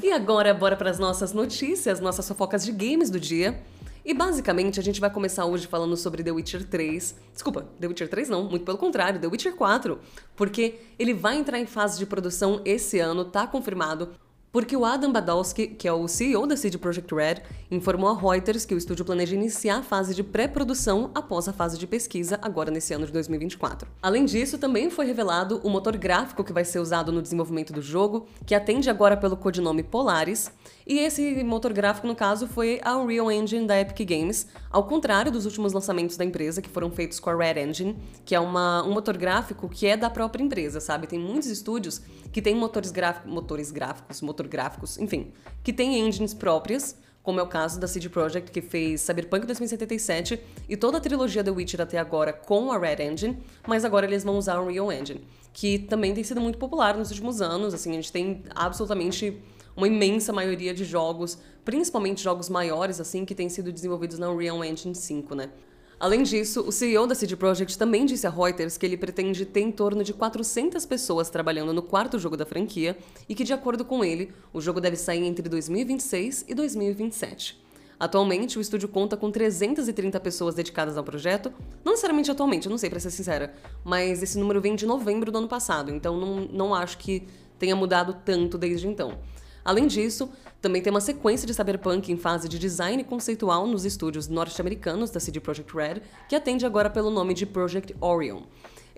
E 0.03 0.11
agora, 0.11 0.55
bora 0.55 0.77
para 0.77 0.91
as 0.91 0.99
nossas 0.99 1.35
notícias, 1.35 2.01
nossas 2.01 2.27
fofocas 2.27 2.65
de 2.65 2.73
games 2.73 3.11
do 3.11 3.21
dia. 3.21 3.61
E 4.05 4.15
basicamente 4.15 4.81
a 4.81 4.83
gente 4.83 5.01
vai 5.01 5.11
começar 5.11 5.45
hoje 5.45 5.67
falando 5.67 5.97
sobre 5.97 6.23
The 6.23 6.33
Witcher 6.33 6.67
3. 6.67 7.15
Desculpa, 7.33 7.67
The 7.79 7.87
Witcher 7.87 8.09
3 8.09 8.29
não, 8.29 8.45
muito 8.45 8.65
pelo 8.65 8.79
contrário, 8.79 9.21
The 9.21 9.27
Witcher 9.27 9.55
4. 9.55 9.99
Porque 10.35 10.81
ele 10.99 11.13
vai 11.13 11.37
entrar 11.37 11.59
em 11.59 11.67
fase 11.67 11.99
de 11.99 12.07
produção 12.07 12.63
esse 12.65 12.99
ano, 12.99 13.25
tá 13.25 13.47
confirmado. 13.47 14.11
Porque 14.53 14.77
o 14.77 14.85
Adam 14.85 15.13
Badowski, 15.13 15.69
que 15.69 15.87
é 15.87 15.93
o 15.93 16.09
CEO 16.09 16.45
da 16.45 16.57
CD 16.57 16.77
Projekt 16.77 17.15
Red, 17.15 17.37
informou 17.71 18.11
a 18.11 18.19
Reuters 18.19 18.65
que 18.65 18.75
o 18.75 18.79
estúdio 18.79 19.05
planeja 19.05 19.37
iniciar 19.37 19.79
a 19.79 19.83
fase 19.83 20.13
de 20.13 20.25
pré-produção 20.25 21.13
após 21.15 21.47
a 21.47 21.53
fase 21.53 21.79
de 21.79 21.87
pesquisa, 21.87 22.37
agora 22.43 22.69
nesse 22.69 22.93
ano 22.93 23.07
de 23.07 23.13
2024. 23.13 23.89
Além 24.03 24.25
disso, 24.25 24.59
também 24.59 24.91
foi 24.91 25.07
revelado 25.07 25.61
o 25.63 25.71
motor 25.71 25.97
gráfico 25.97 26.43
que 26.43 26.53
vai 26.53 26.65
ser 26.65 26.81
usado 26.81 27.13
no 27.13 27.23
desenvolvimento 27.23 27.73
do 27.73 27.81
jogo, 27.81 28.27
que 28.45 28.53
atende 28.53 28.91
agora 28.91 29.17
pelo 29.17 29.37
codinome 29.37 29.85
Polaris, 29.85 30.51
e 30.91 30.99
esse 30.99 31.45
motor 31.45 31.73
gráfico, 31.73 32.05
no 32.05 32.17
caso, 32.17 32.49
foi 32.49 32.81
a 32.83 32.97
Unreal 32.97 33.31
Engine 33.31 33.65
da 33.65 33.81
Epic 33.81 34.05
Games, 34.09 34.49
ao 34.69 34.83
contrário 34.83 35.31
dos 35.31 35.45
últimos 35.45 35.73
lançamentos 35.73 36.17
da 36.17 36.25
empresa, 36.25 36.61
que 36.61 36.69
foram 36.69 36.91
feitos 36.91 37.21
com 37.21 37.31
a 37.31 37.37
Red 37.37 37.61
Engine, 37.61 37.97
que 38.25 38.35
é 38.35 38.41
uma, 38.41 38.83
um 38.83 38.93
motor 38.93 39.17
gráfico 39.17 39.69
que 39.69 39.87
é 39.87 39.97
da 39.97 40.11
própria 40.11 40.43
empresa, 40.43 40.81
sabe? 40.81 41.07
Tem 41.07 41.17
muitos 41.17 41.49
estúdios 41.49 42.03
que 42.33 42.43
têm 42.43 42.57
motores, 42.57 42.93
motores 43.25 43.71
gráficos, 43.71 44.21
motor 44.21 44.49
gráficos, 44.49 44.99
enfim, 44.99 45.31
que 45.63 45.73
têm 45.73 46.01
engines 46.01 46.35
próprias, 46.35 46.99
como 47.23 47.39
é 47.39 47.43
o 47.45 47.47
caso 47.47 47.79
da 47.79 47.87
CD 47.87 48.09
Projekt, 48.09 48.51
que 48.51 48.61
fez 48.61 49.01
Cyberpunk 49.03 49.47
2077 49.47 50.41
e 50.69 50.77
toda 50.77 50.99
a 50.99 51.01
trilogia 51.01 51.45
The 51.45 51.53
Witcher 51.53 51.83
até 51.83 51.99
agora 51.99 52.33
com 52.33 52.73
a 52.73 52.77
Red 52.77 53.01
Engine, 53.01 53.39
mas 53.65 53.85
agora 53.85 54.07
eles 54.07 54.25
vão 54.25 54.37
usar 54.37 54.55
a 54.57 54.61
Unreal 54.61 54.91
Engine, 54.91 55.25
que 55.53 55.79
também 55.79 56.13
tem 56.13 56.25
sido 56.25 56.41
muito 56.41 56.59
popular 56.59 56.97
nos 56.97 57.11
últimos 57.11 57.41
anos, 57.41 57.75
assim, 57.75 57.93
a 57.93 57.95
gente 57.95 58.11
tem 58.11 58.43
absolutamente 58.57 59.41
uma 59.81 59.89
imensa 59.89 60.33
maioria 60.33 60.75
de 60.75 60.85
jogos, 60.85 61.39
principalmente 61.65 62.23
jogos 62.23 62.51
maiores, 62.51 63.01
assim, 63.01 63.25
que 63.25 63.35
têm 63.35 63.49
sido 63.49 63.73
desenvolvidos 63.73 64.19
na 64.19 64.31
Unreal 64.31 64.63
Engine 64.63 64.95
5, 64.95 65.35
né? 65.35 65.51
Além 65.99 66.23
disso, 66.23 66.63
o 66.67 66.73
CEO 66.73 67.07
da 67.07 67.15
CD 67.15 67.37
Projekt 67.37 67.77
também 67.77 68.07
disse 68.07 68.27
a 68.27 68.31
Reuters 68.31 68.77
que 68.77 68.87
ele 68.87 68.97
pretende 68.97 69.45
ter 69.45 69.61
em 69.61 69.71
torno 69.71 70.03
de 70.03 70.15
400 70.15 70.85
pessoas 70.87 71.29
trabalhando 71.29 71.75
no 71.75 71.83
quarto 71.83 72.19
jogo 72.19 72.37
da 72.37 72.47
franquia 72.47 72.97
e 73.29 73.35
que, 73.35 73.45
de 73.45 73.53
acordo 73.53 73.85
com 73.85 74.05
ele, 74.05 74.33
o 74.53 74.61
jogo 74.61 74.81
deve 74.81 74.97
sair 74.97 75.25
entre 75.25 75.47
2026 75.49 76.47
e 76.49 76.55
2027. 76.55 77.61
Atualmente, 77.99 78.59
o 78.59 78.63
estúdio 78.63 78.89
conta 78.89 79.15
com 79.15 79.31
330 79.31 80.19
pessoas 80.21 80.55
dedicadas 80.55 80.97
ao 80.97 81.05
projeto. 81.05 81.53
Não 81.85 81.93
necessariamente 81.93 82.31
atualmente, 82.31 82.65
eu 82.67 82.71
não 82.71 82.79
sei 82.79 82.89
para 82.89 83.01
ser 83.01 83.11
sincera, 83.11 83.53
mas 83.85 84.23
esse 84.23 84.39
número 84.39 84.61
vem 84.61 84.75
de 84.75 84.87
novembro 84.87 85.31
do 85.31 85.37
ano 85.37 85.49
passado, 85.49 85.91
então 85.91 86.19
não, 86.19 86.37
não 86.47 86.75
acho 86.75 86.97
que 86.97 87.27
tenha 87.59 87.77
mudado 87.77 88.17
tanto 88.25 88.57
desde 88.57 88.89
então. 88.89 89.19
Além 89.65 89.87
disso, 89.87 90.31
também 90.61 90.83
tem 90.83 90.91
uma 90.91 91.01
sequência 91.01 91.47
de 91.47 91.55
cyberpunk 91.55 92.13
em 92.13 92.17
fase 92.17 92.49
de 92.49 92.59
design 92.59 93.03
conceitual 93.05 93.67
nos 93.67 93.85
estúdios 93.85 94.29
norte-americanos 94.29 95.11
da 95.11 95.21
CD 95.21 95.41
Projekt 95.41 95.75
Red, 95.75 96.03
que 96.29 96.37
atende 96.37 96.67
agora 96.67 96.91
pelo 96.91 97.11
nome 97.11 97.35
de 97.35 97.47
Project 97.47 97.95
Orion. 98.01 98.43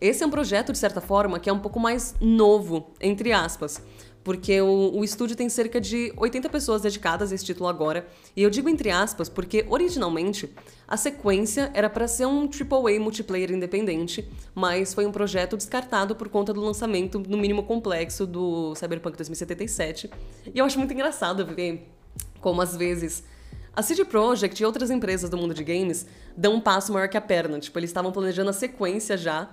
Esse 0.00 0.24
é 0.24 0.26
um 0.26 0.30
projeto, 0.30 0.72
de 0.72 0.78
certa 0.78 1.00
forma, 1.00 1.38
que 1.38 1.48
é 1.48 1.52
um 1.52 1.60
pouco 1.60 1.78
mais 1.78 2.16
novo, 2.20 2.90
entre 3.00 3.32
aspas, 3.32 3.80
porque 4.24 4.60
o, 4.60 4.92
o, 4.94 5.04
estúdio 5.04 5.36
tem 5.36 5.48
cerca 5.48 5.80
de 5.80 6.12
80 6.16 6.48
pessoas 6.48 6.82
dedicadas 6.82 7.32
a 7.32 7.34
esse 7.34 7.44
título 7.44 7.68
agora. 7.68 8.06
E 8.36 8.42
eu 8.42 8.50
digo 8.50 8.68
entre 8.68 8.90
aspas 8.90 9.28
porque 9.28 9.64
originalmente 9.68 10.52
a 10.86 10.96
sequência 10.96 11.70
era 11.74 11.90
para 11.90 12.06
ser 12.06 12.26
um 12.26 12.48
AAA 12.48 13.00
multiplayer 13.00 13.50
independente, 13.50 14.28
mas 14.54 14.94
foi 14.94 15.06
um 15.06 15.12
projeto 15.12 15.56
descartado 15.56 16.14
por 16.14 16.28
conta 16.28 16.52
do 16.52 16.60
lançamento, 16.60 17.18
no 17.18 17.36
mínimo 17.36 17.64
complexo, 17.64 18.26
do 18.26 18.74
Cyberpunk 18.74 19.16
2077. 19.16 20.10
E 20.54 20.58
eu 20.58 20.64
acho 20.64 20.78
muito 20.78 20.92
engraçado 20.92 21.44
ver 21.46 21.88
como 22.40 22.60
às 22.60 22.76
vezes 22.76 23.24
a 23.74 23.82
CD 23.82 24.04
Projekt 24.04 24.62
e 24.62 24.66
outras 24.66 24.90
empresas 24.90 25.30
do 25.30 25.36
mundo 25.36 25.54
de 25.54 25.64
games 25.64 26.06
dão 26.36 26.54
um 26.54 26.60
passo 26.60 26.92
maior 26.92 27.08
que 27.08 27.16
a 27.16 27.20
perna. 27.20 27.58
Tipo, 27.58 27.78
eles 27.78 27.88
estavam 27.88 28.12
planejando 28.12 28.50
a 28.50 28.52
sequência 28.52 29.16
já 29.16 29.48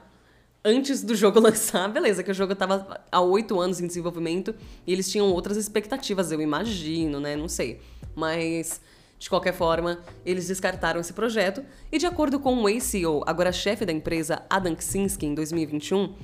antes 0.64 1.04
do 1.04 1.16
jogo 1.16 1.40
lançar, 1.42 1.88
beleza, 1.90 2.24
que 2.24 2.32
o 2.32 2.34
jogo 2.34 2.54
estava 2.54 3.02
há 3.12 3.22
oito 3.22 3.60
anos 3.60 3.80
em 3.80 3.88
desenvolvimento 3.88 4.54
e 4.86 4.94
eles 4.94 5.10
tinham 5.10 5.32
outras 5.32 5.58
expectativas, 5.58 6.32
eu 6.32 6.42
imagino, 6.42 7.20
né? 7.20 7.36
Não 7.36 7.48
sei. 7.48 7.80
Mas, 8.16 8.82
de 9.18 9.30
qualquer 9.30 9.54
forma, 9.54 10.00
eles 10.26 10.48
descartaram 10.48 11.00
esse 11.00 11.14
projeto 11.14 11.64
e, 11.92 11.98
de 11.98 12.06
acordo 12.06 12.40
com 12.40 12.64
o 12.64 12.68
ACO, 12.68 13.24
agora 13.26 13.52
chefe 13.52 13.86
da 13.86 13.92
empresa, 13.92 14.44
Adam 14.50 14.76
Ksinski, 14.76 15.26
em 15.26 15.34
2021, 15.34 16.16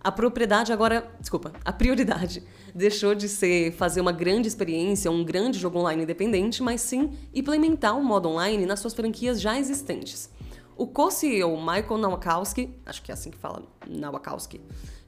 a 0.00 0.12
propriedade 0.12 0.72
agora, 0.72 1.10
desculpa, 1.20 1.52
a 1.64 1.72
prioridade 1.72 2.42
deixou 2.74 3.14
de 3.14 3.28
ser 3.28 3.72
fazer 3.72 4.00
uma 4.00 4.12
grande 4.12 4.46
experiência, 4.46 5.10
um 5.10 5.24
grande 5.24 5.58
jogo 5.58 5.78
online 5.80 6.04
independente, 6.04 6.62
mas 6.62 6.80
sim 6.80 7.12
implementar 7.34 7.96
o 7.96 7.98
um 7.98 8.04
modo 8.04 8.28
online 8.28 8.64
nas 8.64 8.80
suas 8.80 8.94
franquias 8.94 9.40
já 9.40 9.58
existentes. 9.58 10.30
O 10.78 10.86
co-CEO 10.86 11.56
Michael 11.56 11.98
Nowakowski, 11.98 12.70
acho 12.86 13.02
que 13.02 13.10
é 13.10 13.14
assim 13.14 13.32
que 13.32 13.36
fala, 13.36 13.64
Nowakowski, 13.84 14.60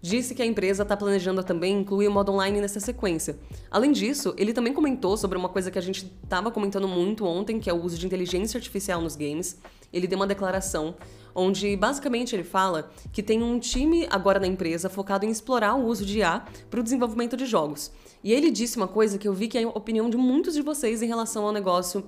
disse 0.02 0.34
que 0.34 0.42
a 0.42 0.44
empresa 0.44 0.82
está 0.82 0.96
planejando 0.96 1.44
também 1.44 1.78
incluir 1.78 2.08
o 2.08 2.10
modo 2.10 2.32
online 2.32 2.60
nessa 2.60 2.80
sequência. 2.80 3.38
Além 3.70 3.92
disso, 3.92 4.34
ele 4.36 4.52
também 4.52 4.72
comentou 4.72 5.16
sobre 5.16 5.38
uma 5.38 5.48
coisa 5.48 5.70
que 5.70 5.78
a 5.78 5.80
gente 5.80 6.12
estava 6.24 6.50
comentando 6.50 6.88
muito 6.88 7.24
ontem, 7.24 7.60
que 7.60 7.70
é 7.70 7.72
o 7.72 7.80
uso 7.80 7.96
de 7.96 8.04
inteligência 8.04 8.58
artificial 8.58 9.00
nos 9.00 9.14
games. 9.14 9.60
Ele 9.92 10.08
deu 10.08 10.18
uma 10.18 10.26
declaração 10.26 10.96
onde 11.32 11.76
basicamente 11.76 12.34
ele 12.34 12.42
fala 12.42 12.90
que 13.12 13.22
tem 13.22 13.40
um 13.40 13.56
time 13.60 14.08
agora 14.10 14.40
na 14.40 14.48
empresa 14.48 14.88
focado 14.88 15.24
em 15.24 15.30
explorar 15.30 15.76
o 15.76 15.86
uso 15.86 16.04
de 16.04 16.18
IA 16.18 16.44
para 16.68 16.80
o 16.80 16.82
desenvolvimento 16.82 17.36
de 17.36 17.46
jogos. 17.46 17.92
E 18.24 18.32
ele 18.32 18.50
disse 18.50 18.76
uma 18.76 18.88
coisa 18.88 19.18
que 19.18 19.28
eu 19.28 19.32
vi 19.32 19.46
que 19.46 19.56
é 19.56 19.62
a 19.62 19.68
opinião 19.68 20.10
de 20.10 20.16
muitos 20.16 20.54
de 20.54 20.62
vocês 20.62 21.00
em 21.00 21.06
relação 21.06 21.46
ao 21.46 21.52
negócio 21.52 22.02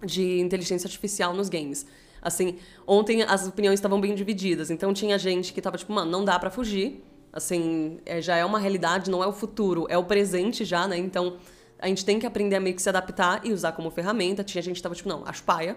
de 0.00 0.38
inteligência 0.38 0.86
artificial 0.86 1.34
nos 1.34 1.48
games. 1.48 1.84
Assim, 2.22 2.58
ontem 2.86 3.22
as 3.22 3.46
opiniões 3.46 3.78
estavam 3.78 4.00
bem 4.00 4.14
divididas. 4.14 4.70
Então 4.70 4.92
tinha 4.92 5.18
gente 5.18 5.52
que 5.52 5.60
tava 5.60 5.76
tipo, 5.76 5.92
mano, 5.92 6.10
não 6.10 6.24
dá 6.24 6.38
para 6.38 6.50
fugir. 6.50 7.04
Assim, 7.32 7.98
é, 8.04 8.20
já 8.20 8.36
é 8.36 8.44
uma 8.44 8.58
realidade, 8.58 9.10
não 9.10 9.22
é 9.22 9.26
o 9.26 9.32
futuro, 9.32 9.86
é 9.88 9.96
o 9.96 10.04
presente 10.04 10.64
já, 10.64 10.86
né? 10.88 10.98
Então 10.98 11.36
a 11.78 11.86
gente 11.86 12.04
tem 12.04 12.18
que 12.18 12.26
aprender 12.26 12.56
a 12.56 12.60
meio 12.60 12.74
que 12.74 12.82
se 12.82 12.88
adaptar 12.88 13.40
e 13.44 13.52
usar 13.52 13.72
como 13.72 13.90
ferramenta. 13.90 14.44
Tinha 14.44 14.60
gente 14.60 14.76
que 14.76 14.82
tava 14.82 14.94
tipo, 14.94 15.08
não, 15.08 15.22
acho 15.26 15.42
paia. 15.42 15.76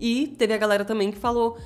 E 0.00 0.28
teve 0.38 0.52
a 0.52 0.58
galera 0.58 0.84
também 0.84 1.10
que 1.10 1.18
falou 1.18 1.58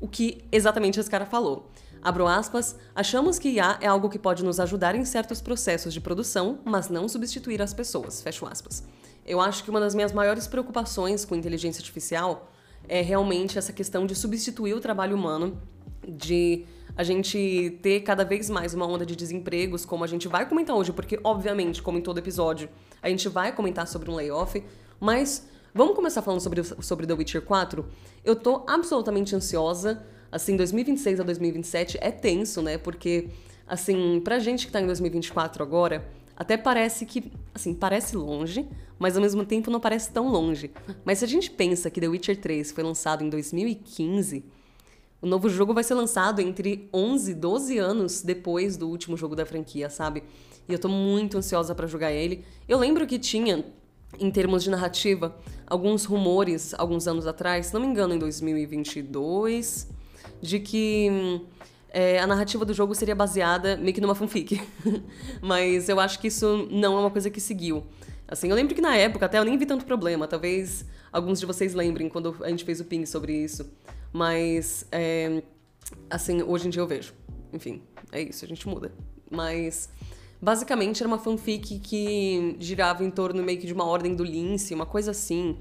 o 0.00 0.08
que 0.08 0.44
exatamente 0.52 1.00
esse 1.00 1.10
cara 1.10 1.24
falou. 1.24 1.70
Abro 2.02 2.26
aspas, 2.26 2.76
achamos 2.94 3.38
que 3.38 3.48
IA 3.48 3.78
é 3.80 3.86
algo 3.86 4.10
que 4.10 4.18
pode 4.18 4.44
nos 4.44 4.60
ajudar 4.60 4.94
em 4.94 5.06
certos 5.06 5.40
processos 5.40 5.94
de 5.94 6.02
produção, 6.02 6.58
mas 6.62 6.90
não 6.90 7.08
substituir 7.08 7.62
as 7.62 7.72
pessoas. 7.72 8.20
Fecho 8.20 8.44
aspas. 8.44 8.84
Eu 9.24 9.40
acho 9.40 9.64
que 9.64 9.70
uma 9.70 9.80
das 9.80 9.94
minhas 9.94 10.12
maiores 10.12 10.46
preocupações 10.46 11.24
com 11.24 11.34
inteligência 11.34 11.80
artificial 11.80 12.52
é 12.88 13.00
realmente 13.00 13.58
essa 13.58 13.72
questão 13.72 14.06
de 14.06 14.14
substituir 14.14 14.74
o 14.74 14.80
trabalho 14.80 15.16
humano, 15.16 15.60
de 16.06 16.64
a 16.96 17.02
gente 17.02 17.78
ter 17.82 18.00
cada 18.00 18.24
vez 18.24 18.48
mais 18.48 18.72
uma 18.72 18.86
onda 18.86 19.04
de 19.04 19.16
desempregos, 19.16 19.84
como 19.84 20.04
a 20.04 20.06
gente 20.06 20.28
vai 20.28 20.48
comentar 20.48 20.76
hoje, 20.76 20.92
porque, 20.92 21.18
obviamente, 21.24 21.82
como 21.82 21.98
em 21.98 22.00
todo 22.00 22.18
episódio, 22.18 22.68
a 23.02 23.08
gente 23.08 23.28
vai 23.28 23.52
comentar 23.52 23.88
sobre 23.88 24.10
um 24.10 24.14
layoff, 24.14 24.62
mas 25.00 25.48
vamos 25.74 25.96
começar 25.96 26.22
falando 26.22 26.40
sobre, 26.40 26.62
sobre 26.62 27.06
The 27.06 27.14
Witcher 27.14 27.42
4? 27.42 27.84
Eu 28.24 28.36
tô 28.36 28.64
absolutamente 28.66 29.34
ansiosa, 29.34 30.04
assim, 30.30 30.56
2026 30.56 31.20
a 31.20 31.24
2027 31.24 31.98
é 32.00 32.12
tenso, 32.12 32.62
né, 32.62 32.78
porque, 32.78 33.28
assim, 33.66 34.20
pra 34.22 34.38
gente 34.38 34.66
que 34.66 34.72
tá 34.72 34.80
em 34.80 34.86
2024 34.86 35.64
agora, 35.64 36.06
até 36.36 36.56
parece 36.56 37.06
que, 37.06 37.32
assim, 37.54 37.74
parece 37.74 38.16
longe, 38.16 38.66
mas 38.98 39.16
ao 39.16 39.22
mesmo 39.22 39.44
tempo 39.44 39.70
não 39.70 39.80
parece 39.80 40.10
tão 40.10 40.28
longe. 40.28 40.70
Mas 41.04 41.18
se 41.18 41.24
a 41.24 41.28
gente 41.28 41.50
pensa 41.50 41.90
que 41.90 42.00
The 42.00 42.08
Witcher 42.08 42.40
3 42.40 42.72
foi 42.72 42.82
lançado 42.84 43.22
em 43.22 43.28
2015, 43.28 44.44
O 45.24 45.26
novo 45.26 45.48
jogo 45.48 45.72
vai 45.72 45.82
ser 45.82 45.94
lançado 45.94 46.40
entre 46.40 46.86
11 46.92 47.30
e 47.30 47.34
12 47.34 47.78
anos 47.78 48.20
depois 48.20 48.76
do 48.76 48.86
último 48.90 49.16
jogo 49.16 49.34
da 49.34 49.46
franquia, 49.46 49.88
sabe? 49.88 50.22
E 50.68 50.72
eu 50.74 50.78
tô 50.78 50.86
muito 50.86 51.38
ansiosa 51.38 51.74
para 51.74 51.86
jogar 51.86 52.12
ele. 52.12 52.44
Eu 52.68 52.78
lembro 52.78 53.06
que 53.06 53.18
tinha, 53.18 53.64
em 54.20 54.30
termos 54.30 54.62
de 54.62 54.68
narrativa, 54.68 55.34
alguns 55.66 56.04
rumores 56.04 56.74
alguns 56.74 57.08
anos 57.08 57.26
atrás, 57.26 57.68
se 57.68 57.74
não 57.74 57.80
me 57.80 57.86
engano, 57.86 58.12
em 58.12 58.18
2022, 58.18 59.88
de 60.42 60.60
que 60.60 61.40
é, 61.94 62.18
a 62.18 62.26
narrativa 62.26 62.64
do 62.64 62.74
jogo 62.74 62.92
seria 62.92 63.14
baseada 63.14 63.76
meio 63.76 63.94
que 63.94 64.00
numa 64.00 64.16
fanfic. 64.16 64.60
Mas 65.40 65.88
eu 65.88 66.00
acho 66.00 66.18
que 66.18 66.26
isso 66.26 66.68
não 66.68 66.98
é 66.98 67.00
uma 67.00 67.10
coisa 67.10 67.30
que 67.30 67.40
seguiu. 67.40 67.86
Assim, 68.26 68.48
eu 68.48 68.56
lembro 68.56 68.74
que 68.74 68.80
na 68.80 68.96
época 68.96 69.26
até 69.26 69.38
eu 69.38 69.44
nem 69.44 69.56
vi 69.56 69.64
tanto 69.64 69.86
problema. 69.86 70.26
Talvez 70.26 70.84
alguns 71.12 71.38
de 71.38 71.46
vocês 71.46 71.72
lembrem 71.72 72.08
quando 72.08 72.36
a 72.42 72.48
gente 72.50 72.64
fez 72.64 72.80
o 72.80 72.84
ping 72.84 73.06
sobre 73.06 73.32
isso. 73.32 73.70
Mas, 74.12 74.84
é, 74.90 75.40
assim, 76.10 76.42
hoje 76.42 76.66
em 76.66 76.70
dia 76.70 76.82
eu 76.82 76.86
vejo. 76.86 77.14
Enfim, 77.52 77.80
é 78.10 78.22
isso, 78.22 78.44
a 78.44 78.48
gente 78.48 78.66
muda. 78.66 78.90
Mas, 79.30 79.88
basicamente 80.42 81.00
era 81.00 81.06
uma 81.06 81.18
fanfic 81.18 81.78
que 81.78 82.56
girava 82.58 83.04
em 83.04 83.10
torno 83.10 83.40
meio 83.40 83.60
que 83.60 83.68
de 83.68 83.72
uma 83.72 83.84
ordem 83.84 84.16
do 84.16 84.24
Lince, 84.24 84.74
uma 84.74 84.86
coisa 84.86 85.12
assim. 85.12 85.56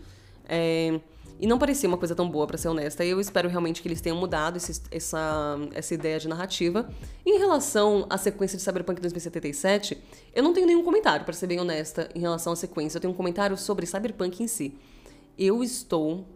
É, 0.50 1.00
e 1.40 1.48
não 1.48 1.58
parecia 1.58 1.90
uma 1.90 1.98
coisa 1.98 2.16
tão 2.16 2.30
boa, 2.30 2.48
para 2.48 2.58
ser 2.58 2.70
honesta. 2.70 3.04
Eu 3.04 3.20
espero 3.20 3.50
realmente 3.50 3.82
que 3.82 3.88
eles 3.88 4.00
tenham 4.00 4.18
mudado 4.18 4.58
esse, 4.58 4.82
essa, 4.92 5.58
essa 5.74 5.94
ideia 5.94 6.20
de 6.20 6.28
narrativa. 6.28 6.90
Em 7.26 7.38
relação 7.38 8.06
à 8.10 8.18
sequência 8.18 8.58
de 8.58 8.64
Cyberpunk 8.64 9.02
2077, 9.02 9.98
eu 10.34 10.44
não 10.44 10.54
tenho 10.54 10.68
nenhum 10.68 10.84
comentário, 10.84 11.26
para 11.26 11.34
ser 11.34 11.48
bem 11.48 11.60
honesta, 11.60 12.10
em 12.16 12.20
relação 12.20 12.54
à 12.54 12.56
sequência. 12.56 12.98
Eu 12.98 13.02
tenho 13.02 13.14
um 13.14 13.18
comentário 13.18 13.58
sobre 13.58 13.86
Cyberpunk 13.86 14.42
em 14.42 14.48
si. 14.48 14.78
Eu 15.38 15.64
estou 15.64 16.28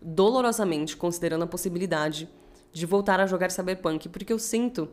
dolorosamente 0.00 0.96
considerando 0.96 1.44
a 1.44 1.46
possibilidade 1.46 2.28
de 2.72 2.86
voltar 2.86 3.20
a 3.20 3.26
jogar 3.26 3.50
Cyberpunk, 3.50 4.08
porque 4.08 4.32
eu 4.32 4.38
sinto 4.38 4.88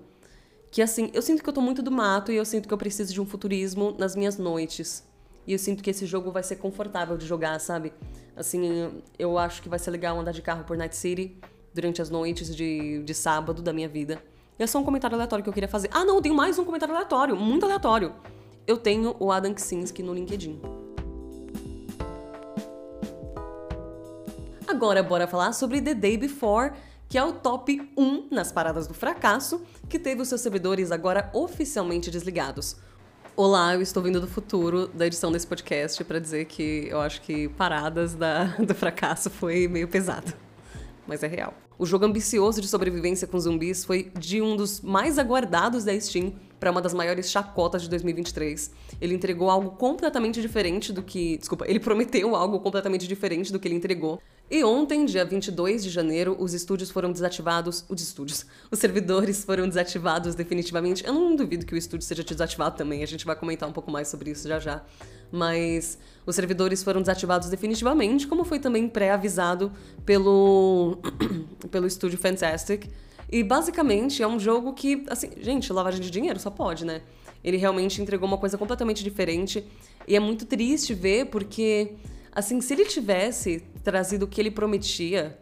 que 0.71 0.81
assim, 0.81 1.09
eu 1.13 1.21
sinto 1.21 1.41
que 1.41 1.49
eu 1.49 1.53
tô 1.53 1.61
muito 1.61 1.81
do 1.81 1.91
mato 1.91 2.31
e 2.31 2.35
eu 2.35 2.45
sinto 2.45 2.67
que 2.67 2.73
eu 2.73 2.77
preciso 2.77 3.13
de 3.13 3.19
um 3.19 3.25
futurismo 3.25 3.95
nas 3.97 4.15
minhas 4.15 4.37
noites. 4.37 5.03
E 5.47 5.53
eu 5.53 5.59
sinto 5.59 5.81
que 5.81 5.89
esse 5.89 6.05
jogo 6.05 6.31
vai 6.31 6.43
ser 6.43 6.57
confortável 6.57 7.17
de 7.17 7.25
jogar, 7.25 7.59
sabe? 7.59 7.93
Assim, 8.35 9.01
eu 9.17 9.37
acho 9.37 9.61
que 9.61 9.69
vai 9.69 9.79
ser 9.79 9.91
legal 9.91 10.19
andar 10.19 10.31
de 10.31 10.41
carro 10.41 10.63
por 10.63 10.77
Night 10.77 10.95
City 10.95 11.37
durante 11.73 12.01
as 12.01 12.09
noites 12.09 12.55
de, 12.55 13.03
de 13.03 13.13
sábado 13.13 13.61
da 13.61 13.73
minha 13.73 13.89
vida. 13.89 14.21
E 14.57 14.63
é 14.63 14.67
só 14.67 14.79
um 14.79 14.83
comentário 14.83 15.15
aleatório 15.15 15.43
que 15.43 15.49
eu 15.49 15.53
queria 15.53 15.69
fazer. 15.69 15.89
Ah, 15.91 16.03
não, 16.03 16.15
eu 16.15 16.21
tenho 16.21 16.35
mais 16.35 16.59
um 16.59 16.65
comentário 16.65 16.93
aleatório, 16.93 17.35
muito 17.35 17.65
aleatório. 17.65 18.13
Eu 18.67 18.77
tenho 18.77 19.15
o 19.19 19.31
Adam 19.31 19.53
Ksinski 19.53 20.03
no 20.03 20.13
LinkedIn. 20.13 20.59
Agora, 24.67 25.01
bora 25.01 25.27
falar 25.27 25.53
sobre 25.53 25.81
The 25.81 25.95
Day 25.95 26.17
Before, 26.17 26.73
que 27.07 27.17
é 27.17 27.23
o 27.23 27.33
top 27.33 27.91
1 27.97 28.27
nas 28.29 28.51
paradas 28.51 28.85
do 28.85 28.93
fracasso, 28.93 29.61
que 29.89 29.97
teve 29.97 30.21
os 30.21 30.27
seus 30.27 30.41
servidores 30.41 30.91
agora 30.91 31.31
oficialmente 31.33 32.11
desligados. 32.11 32.75
Olá, 33.35 33.73
eu 33.73 33.81
estou 33.81 34.03
vindo 34.03 34.19
do 34.19 34.27
futuro 34.27 34.87
da 34.87 35.07
edição 35.07 35.31
desse 35.31 35.47
podcast 35.47 36.03
para 36.03 36.19
dizer 36.19 36.45
que 36.45 36.87
eu 36.89 36.99
acho 36.99 37.21
que 37.21 37.47
paradas 37.49 38.13
da, 38.13 38.45
do 38.59 38.75
fracasso 38.75 39.29
foi 39.29 39.67
meio 39.67 39.87
pesado. 39.87 40.33
Mas 41.07 41.23
é 41.23 41.27
real. 41.27 41.53
O 41.77 41.85
jogo 41.85 42.05
ambicioso 42.05 42.59
de 42.59 42.67
sobrevivência 42.67 43.25
com 43.25 43.39
zumbis 43.39 43.85
foi 43.85 44.11
de 44.19 44.41
um 44.41 44.57
dos 44.57 44.81
mais 44.81 45.17
aguardados 45.17 45.85
da 45.85 45.97
Steam 45.97 46.33
para 46.59 46.69
uma 46.69 46.81
das 46.81 46.93
maiores 46.93 47.31
chacotas 47.31 47.83
de 47.83 47.89
2023. 47.89 48.71
Ele 48.99 49.15
entregou 49.15 49.49
algo 49.49 49.71
completamente 49.71 50.41
diferente 50.41 50.91
do 50.91 51.01
que. 51.01 51.37
Desculpa, 51.37 51.65
ele 51.67 51.79
prometeu 51.79 52.35
algo 52.35 52.59
completamente 52.59 53.07
diferente 53.07 53.51
do 53.53 53.59
que 53.59 53.67
ele 53.67 53.75
entregou. 53.75 54.21
E 54.51 54.63
ontem, 54.63 55.05
dia 55.05 55.23
22 55.23 55.83
de 55.83 55.89
janeiro, 55.91 56.35
os 56.39 56.53
estúdios 56.53 56.89
foram 56.89 57.11
desativados. 57.11 57.85
Os 57.87 58.01
estúdios. 58.01 58.45
Os 58.71 58.79
servidores 58.79 59.43
foram 59.43 59.67
desativados 59.67 60.33
definitivamente. 60.33 61.05
Eu 61.05 61.13
não 61.13 61.35
duvido 61.35 61.65
que 61.65 61.75
o 61.75 61.77
estúdio 61.77 62.07
seja 62.07 62.23
desativado 62.23 62.75
também, 62.75 63.03
a 63.03 63.05
gente 63.05 63.25
vai 63.25 63.35
comentar 63.35 63.69
um 63.69 63.71
pouco 63.71 63.91
mais 63.91 64.07
sobre 64.07 64.31
isso 64.31 64.47
já 64.47 64.59
já. 64.59 64.81
Mas 65.31 65.99
os 66.25 66.35
servidores 66.35 66.81
foram 66.81 67.01
desativados 67.01 67.49
definitivamente, 67.49 68.25
como 68.27 68.43
foi 68.43 68.59
também 68.59 68.87
pré-avisado 68.87 69.71
pelo, 70.03 70.97
pelo 71.69 71.85
estúdio 71.85 72.17
Fantastic. 72.17 72.87
E 73.31 73.43
basicamente 73.43 74.23
é 74.23 74.27
um 74.27 74.39
jogo 74.39 74.73
que, 74.73 75.05
assim, 75.07 75.29
gente, 75.39 75.71
lavagem 75.71 76.01
de 76.01 76.09
dinheiro 76.09 76.39
só 76.39 76.49
pode, 76.49 76.83
né? 76.83 77.01
Ele 77.43 77.57
realmente 77.57 78.01
entregou 78.01 78.27
uma 78.27 78.37
coisa 78.37 78.57
completamente 78.57 79.03
diferente. 79.03 79.63
E 80.07 80.15
é 80.15 80.19
muito 80.19 80.45
triste 80.45 80.95
ver, 80.95 81.25
porque, 81.27 81.93
assim, 82.31 82.61
se 82.61 82.73
ele 82.73 82.85
tivesse 82.85 83.63
trazido 83.83 84.25
o 84.25 84.27
que 84.27 84.39
ele 84.39 84.51
prometia, 84.51 85.37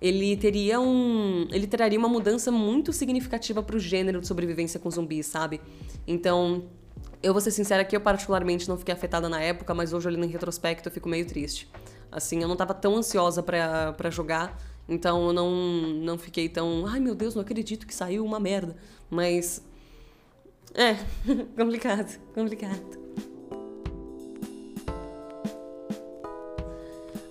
ele 0.00 0.36
teria 0.36 0.80
um. 0.80 1.46
Ele 1.52 1.66
traria 1.66 1.98
uma 1.98 2.08
mudança 2.08 2.50
muito 2.50 2.92
significativa 2.92 3.62
pro 3.62 3.78
gênero 3.78 4.20
de 4.20 4.26
sobrevivência 4.26 4.80
com 4.80 4.90
zumbis, 4.90 5.26
sabe? 5.26 5.60
Então, 6.06 6.64
eu 7.22 7.32
vou 7.32 7.40
ser 7.40 7.50
sincera 7.50 7.84
que 7.84 7.94
eu 7.94 8.00
particularmente 8.00 8.68
não 8.68 8.78
fiquei 8.78 8.94
afetada 8.94 9.28
na 9.28 9.40
época, 9.40 9.74
mas 9.74 9.92
hoje 9.92 10.08
olhando 10.08 10.24
em 10.24 10.28
retrospecto 10.28 10.88
eu 10.88 10.92
fico 10.92 11.08
meio 11.08 11.26
triste. 11.26 11.68
Assim, 12.10 12.40
eu 12.40 12.48
não 12.48 12.56
tava 12.56 12.72
tão 12.72 12.96
ansiosa 12.96 13.42
para 13.42 14.10
jogar, 14.10 14.58
então 14.88 15.26
eu 15.26 15.32
não, 15.32 15.50
não 15.50 16.18
fiquei 16.18 16.48
tão. 16.48 16.86
Ai 16.86 16.98
meu 16.98 17.14
Deus, 17.14 17.34
não 17.34 17.42
acredito 17.42 17.86
que 17.86 17.94
saiu 17.94 18.24
uma 18.24 18.40
merda. 18.40 18.76
Mas. 19.10 19.62
É, 20.74 20.94
complicado, 21.56 22.18
complicado. 22.34 22.98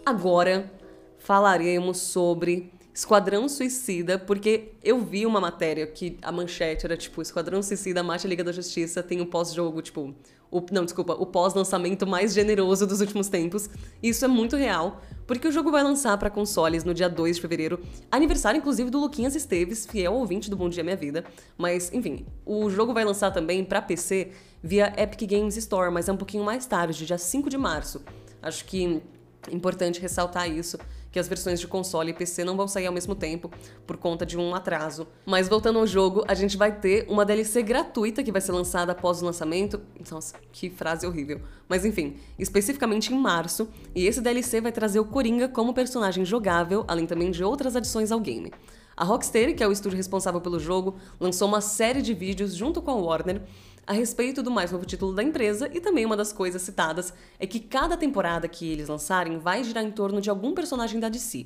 Agora 0.09 0.71
falaremos 1.19 1.99
sobre 1.99 2.73
Esquadrão 2.91 3.47
Suicida, 3.47 4.17
porque 4.17 4.71
eu 4.83 4.99
vi 5.01 5.23
uma 5.23 5.39
matéria 5.39 5.85
que 5.85 6.17
a 6.23 6.31
manchete 6.31 6.83
era 6.83 6.97
tipo: 6.97 7.21
Esquadrão 7.21 7.61
Suicida 7.61 8.01
mate 8.01 8.25
a 8.25 8.29
Liga 8.29 8.43
da 8.43 8.51
Justiça, 8.51 9.03
tem 9.03 9.21
o 9.21 9.27
pós-jogo, 9.27 9.83
tipo. 9.83 10.15
O, 10.49 10.65
não, 10.71 10.83
desculpa, 10.83 11.13
o 11.13 11.27
pós-lançamento 11.27 12.07
mais 12.07 12.33
generoso 12.33 12.87
dos 12.87 13.01
últimos 13.01 13.27
tempos. 13.27 13.69
Isso 14.01 14.25
é 14.25 14.27
muito 14.27 14.55
real, 14.55 14.99
porque 15.27 15.47
o 15.47 15.51
jogo 15.51 15.69
vai 15.69 15.83
lançar 15.83 16.17
para 16.17 16.31
consoles 16.31 16.83
no 16.83 16.91
dia 16.91 17.07
2 17.07 17.35
de 17.35 17.41
fevereiro, 17.43 17.79
aniversário 18.11 18.57
inclusive 18.57 18.89
do 18.89 18.99
Luquinhas 18.99 19.35
Esteves, 19.35 19.85
fiel 19.85 20.13
ouvinte 20.13 20.49
do 20.49 20.57
Bom 20.57 20.69
Dia 20.69 20.83
Minha 20.83 20.97
Vida. 20.97 21.23
Mas, 21.55 21.93
enfim, 21.93 22.25
o 22.43 22.67
jogo 22.67 22.95
vai 22.95 23.05
lançar 23.05 23.29
também 23.29 23.63
para 23.63 23.79
PC 23.79 24.31
via 24.63 24.91
Epic 24.97 25.29
Games 25.29 25.55
Store, 25.55 25.91
mas 25.91 26.09
é 26.09 26.11
um 26.11 26.17
pouquinho 26.17 26.43
mais 26.43 26.65
tarde, 26.65 27.05
dia 27.05 27.19
5 27.19 27.47
de 27.47 27.59
março. 27.59 28.01
Acho 28.41 28.65
que 28.65 29.03
importante 29.51 29.99
ressaltar 29.99 30.49
isso 30.49 30.77
que 31.11 31.19
as 31.19 31.27
versões 31.27 31.59
de 31.59 31.67
console 31.67 32.11
e 32.11 32.13
PC 32.13 32.43
não 32.43 32.55
vão 32.55 32.67
sair 32.67 32.85
ao 32.85 32.93
mesmo 32.93 33.15
tempo 33.15 33.51
por 33.85 33.97
conta 33.97 34.25
de 34.25 34.37
um 34.37 34.53
atraso. 34.53 35.07
Mas 35.25 35.47
voltando 35.47 35.79
ao 35.79 35.87
jogo, 35.87 36.23
a 36.27 36.33
gente 36.33 36.55
vai 36.55 36.71
ter 36.71 37.05
uma 37.09 37.25
DLC 37.25 37.63
gratuita 37.63 38.23
que 38.23 38.31
vai 38.31 38.41
ser 38.41 38.51
lançada 38.51 38.91
após 38.91 39.21
o 39.21 39.25
lançamento. 39.25 39.81
Nossa, 40.11 40.35
que 40.51 40.69
frase 40.69 41.07
horrível. 41.07 41.41
Mas 41.67 41.85
enfim, 41.85 42.17
especificamente 42.37 43.13
em 43.13 43.17
março, 43.17 43.67
e 43.95 44.05
esse 44.05 44.21
DLC 44.21 44.61
vai 44.61 44.71
trazer 44.71 44.99
o 44.99 45.05
Coringa 45.05 45.47
como 45.47 45.73
personagem 45.73 46.23
jogável, 46.23 46.85
além 46.87 47.05
também 47.05 47.31
de 47.31 47.43
outras 47.43 47.75
adições 47.75 48.11
ao 48.11 48.19
game. 48.19 48.51
A 48.99 49.05
Rocksteady, 49.05 49.53
que 49.53 49.63
é 49.63 49.67
o 49.67 49.71
estúdio 49.71 49.95
responsável 49.95 50.41
pelo 50.41 50.59
jogo, 50.59 50.97
lançou 51.21 51.47
uma 51.47 51.61
série 51.61 52.01
de 52.01 52.13
vídeos 52.13 52.53
junto 52.53 52.81
com 52.81 52.91
a 52.91 52.95
Warner 52.95 53.41
a 53.87 53.93
respeito 53.93 54.43
do 54.43 54.51
mais 54.51 54.73
novo 54.73 54.83
título 54.83 55.15
da 55.15 55.23
empresa 55.23 55.69
e 55.73 55.79
também 55.79 56.05
uma 56.05 56.17
das 56.17 56.33
coisas 56.33 56.61
citadas 56.61 57.13
é 57.39 57.47
que 57.47 57.61
cada 57.61 57.95
temporada 57.95 58.45
que 58.45 58.69
eles 58.69 58.89
lançarem 58.89 59.39
vai 59.39 59.63
girar 59.63 59.85
em 59.85 59.91
torno 59.91 60.19
de 60.19 60.29
algum 60.29 60.53
personagem 60.53 60.99
da 60.99 61.07
DC. 61.07 61.45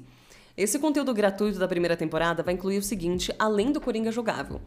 Esse 0.57 0.79
conteúdo 0.79 1.13
gratuito 1.13 1.59
da 1.59 1.67
primeira 1.67 1.95
temporada 1.95 2.41
vai 2.41 2.55
incluir 2.55 2.79
o 2.79 2.83
seguinte, 2.83 3.31
além 3.37 3.71
do 3.71 3.79
Coringa 3.79 4.11
jogável 4.11 4.59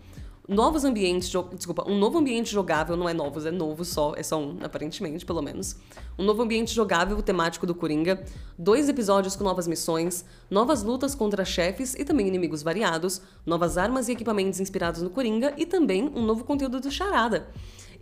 novos 0.49 0.85
ambientes, 0.85 1.33
desculpa, 1.55 1.89
um 1.89 1.99
novo 1.99 2.19
ambiente 2.19 2.53
jogável, 2.53 2.97
não 2.97 3.09
é 3.09 3.15
novos, 3.15 3.47
é 3.47 3.51
novo 3.51 3.85
só, 3.85 4.15
é 4.17 4.23
só 4.23 4.41
um, 4.41 4.59
aparentemente, 4.63 5.25
pelo 5.27 5.43
menos. 5.43 5.77
Um 6.19 6.25
novo 6.25 6.43
ambiente 6.43 6.73
jogável 6.73 7.21
temático 7.21 7.67
do 7.67 7.75
Coringa, 7.75 8.23
dois 8.57 8.89
episódios 8.89 9.35
com 9.35 9.43
novas 9.43 9.67
missões, 9.67 10.25
novas 10.49 10.83
lutas 10.83 11.15
contra 11.15 11.45
chefes 11.45 11.95
e 11.95 12.05
também 12.05 12.29
inimigos 12.29 12.63
variados, 12.63 13.21
novas 13.45 13.77
armas 13.77 14.09
e 14.09 14.13
equipamentos 14.13 14.61
inspirados 14.61 15.03
no 15.03 15.11
Coringa 15.11 15.53
e 15.57 15.67
também 15.67 16.11
um 16.15 16.23
novo 16.23 16.45
conteúdo 16.45 16.81
do 16.81 16.91
Charada. 16.91 17.49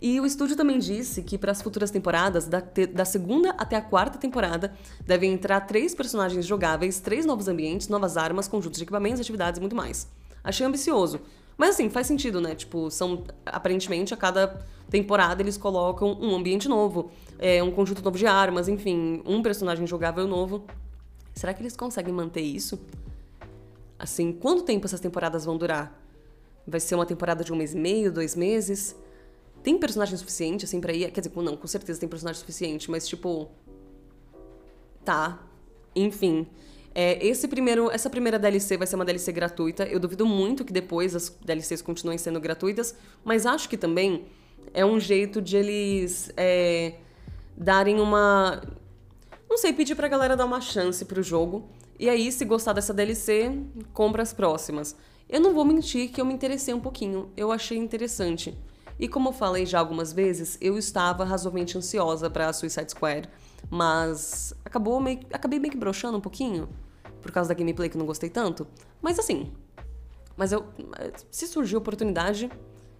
E 0.01 0.19
o 0.19 0.25
estúdio 0.25 0.55
também 0.55 0.77
disse 0.77 1.23
que 1.23 1.37
para 1.37 1.51
as 1.51 1.61
futuras 1.61 1.89
temporadas, 1.89 2.47
da, 2.47 2.61
da, 2.93 3.05
segunda 3.05 3.51
até 3.51 3.77
a 3.77 3.81
quarta 3.81 4.17
temporada, 4.17 4.73
devem 5.05 5.33
entrar 5.33 5.61
três 5.61 5.95
personagens 5.95 6.45
jogáveis, 6.45 6.99
três 6.99 7.25
novos 7.25 7.47
ambientes, 7.47 7.87
novas 7.87 8.17
armas, 8.17 8.47
conjuntos 8.47 8.77
de 8.77 8.83
equipamentos, 8.83 9.21
atividades 9.21 9.57
e 9.57 9.61
muito 9.61 9.75
mais. 9.75 10.07
Achei 10.43 10.65
ambicioso, 10.65 11.21
mas 11.57 11.71
assim, 11.71 11.89
faz 11.89 12.07
sentido, 12.07 12.41
né? 12.41 12.55
Tipo, 12.55 12.89
são. 12.91 13.23
Aparentemente, 13.45 14.13
a 14.13 14.17
cada 14.17 14.65
temporada 14.89 15.41
eles 15.41 15.57
colocam 15.57 16.17
um 16.19 16.35
ambiente 16.35 16.67
novo, 16.67 17.11
é, 17.39 17.61
um 17.63 17.71
conjunto 17.71 18.03
novo 18.03 18.17
de 18.17 18.27
armas, 18.27 18.67
enfim, 18.67 19.21
um 19.25 19.41
personagem 19.41 19.87
jogável 19.87 20.27
novo. 20.27 20.65
Será 21.33 21.53
que 21.53 21.61
eles 21.61 21.75
conseguem 21.75 22.13
manter 22.13 22.41
isso? 22.41 22.79
Assim, 23.97 24.31
quanto 24.31 24.63
tempo 24.63 24.85
essas 24.85 24.99
temporadas 24.99 25.45
vão 25.45 25.57
durar? 25.57 26.01
Vai 26.67 26.79
ser 26.79 26.95
uma 26.95 27.05
temporada 27.05 27.43
de 27.43 27.53
um 27.53 27.55
mês 27.55 27.73
e 27.73 27.77
meio, 27.77 28.11
dois 28.11 28.35
meses? 28.35 28.95
Tem 29.63 29.77
personagem 29.77 30.17
suficiente, 30.17 30.65
assim, 30.65 30.79
pra 30.79 30.93
ir? 30.93 31.09
Quer 31.11 31.21
dizer, 31.21 31.33
não, 31.35 31.57
com 31.57 31.67
certeza 31.67 31.99
tem 31.99 32.07
personagem 32.07 32.39
suficiente, 32.39 32.89
mas 32.91 33.07
tipo. 33.07 33.49
Tá. 35.03 35.39
Enfim. 35.95 36.47
É, 36.97 37.27
esse 37.27 37.45
primeiro, 37.49 37.91
essa 37.91 38.09
primeira 38.09 38.39
DLC 38.39 38.77
vai 38.77 38.87
ser 38.87 38.95
uma 38.95 39.03
DLC 39.03 39.29
gratuita. 39.33 39.83
Eu 39.83 39.99
duvido 39.99 40.25
muito 40.25 40.63
que 40.63 40.71
depois 40.71 41.13
as 41.13 41.29
DLCs 41.43 41.81
continuem 41.81 42.17
sendo 42.17 42.39
gratuitas, 42.39 42.95
mas 43.21 43.45
acho 43.45 43.67
que 43.67 43.75
também 43.75 44.23
é 44.73 44.85
um 44.85 44.97
jeito 44.97 45.41
de 45.41 45.57
eles 45.57 46.31
é, 46.37 46.93
darem 47.57 47.99
uma. 47.99 48.61
Não 49.49 49.57
sei, 49.57 49.73
pedir 49.73 49.93
pra 49.93 50.07
galera 50.07 50.37
dar 50.37 50.45
uma 50.45 50.61
chance 50.61 51.03
pro 51.03 51.21
jogo. 51.21 51.67
E 51.99 52.09
aí, 52.09 52.31
se 52.31 52.45
gostar 52.45 52.71
dessa 52.71 52.93
DLC, 52.93 53.51
compra 53.93 54.23
as 54.23 54.33
próximas. 54.33 54.95
Eu 55.27 55.41
não 55.41 55.53
vou 55.53 55.65
mentir 55.65 56.09
que 56.11 56.21
eu 56.21 56.25
me 56.25 56.33
interessei 56.33 56.73
um 56.73 56.79
pouquinho. 56.79 57.29
Eu 57.35 57.51
achei 57.51 57.77
interessante. 57.77 58.57
E 58.97 59.09
como 59.09 59.29
eu 59.29 59.33
falei 59.33 59.65
já 59.65 59.79
algumas 59.79 60.13
vezes, 60.13 60.57
eu 60.61 60.77
estava 60.77 61.25
razoavelmente 61.25 61.77
ansiosa 61.77 62.29
para 62.29 62.53
Suicide 62.53 62.91
Squad, 62.91 63.29
mas 63.69 64.53
acabou 64.63 65.01
meio, 65.01 65.19
acabei 65.33 65.59
meio 65.59 65.71
que 65.71 65.77
broxando 65.77 66.17
um 66.17 66.21
pouquinho 66.21 66.69
por 67.25 67.31
causa 67.31 67.49
da 67.49 67.55
gameplay 67.55 67.89
que 67.89 67.97
eu 67.97 67.99
não 67.99 68.05
gostei 68.05 68.29
tanto. 68.29 68.67
Mas 69.01 69.17
assim, 69.17 69.51
mas 70.37 70.51
eu 70.51 70.67
se 71.31 71.47
surgir 71.47 71.75
oportunidade, 71.75 72.51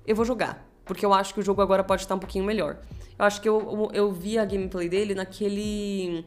eu 0.07 0.15
vou 0.15 0.25
jogar, 0.25 0.67
porque 0.83 1.05
eu 1.05 1.13
acho 1.13 1.31
que 1.31 1.41
o 1.41 1.43
jogo 1.43 1.61
agora 1.61 1.83
pode 1.83 2.01
estar 2.01 2.15
um 2.15 2.19
pouquinho 2.19 2.43
melhor. 2.43 2.79
Eu 3.19 3.25
acho 3.25 3.39
que 3.39 3.47
eu, 3.47 3.59
eu, 3.59 3.89
eu 3.93 4.11
vi 4.11 4.39
a 4.39 4.43
gameplay 4.43 4.89
dele 4.89 5.13
naquele 5.13 6.25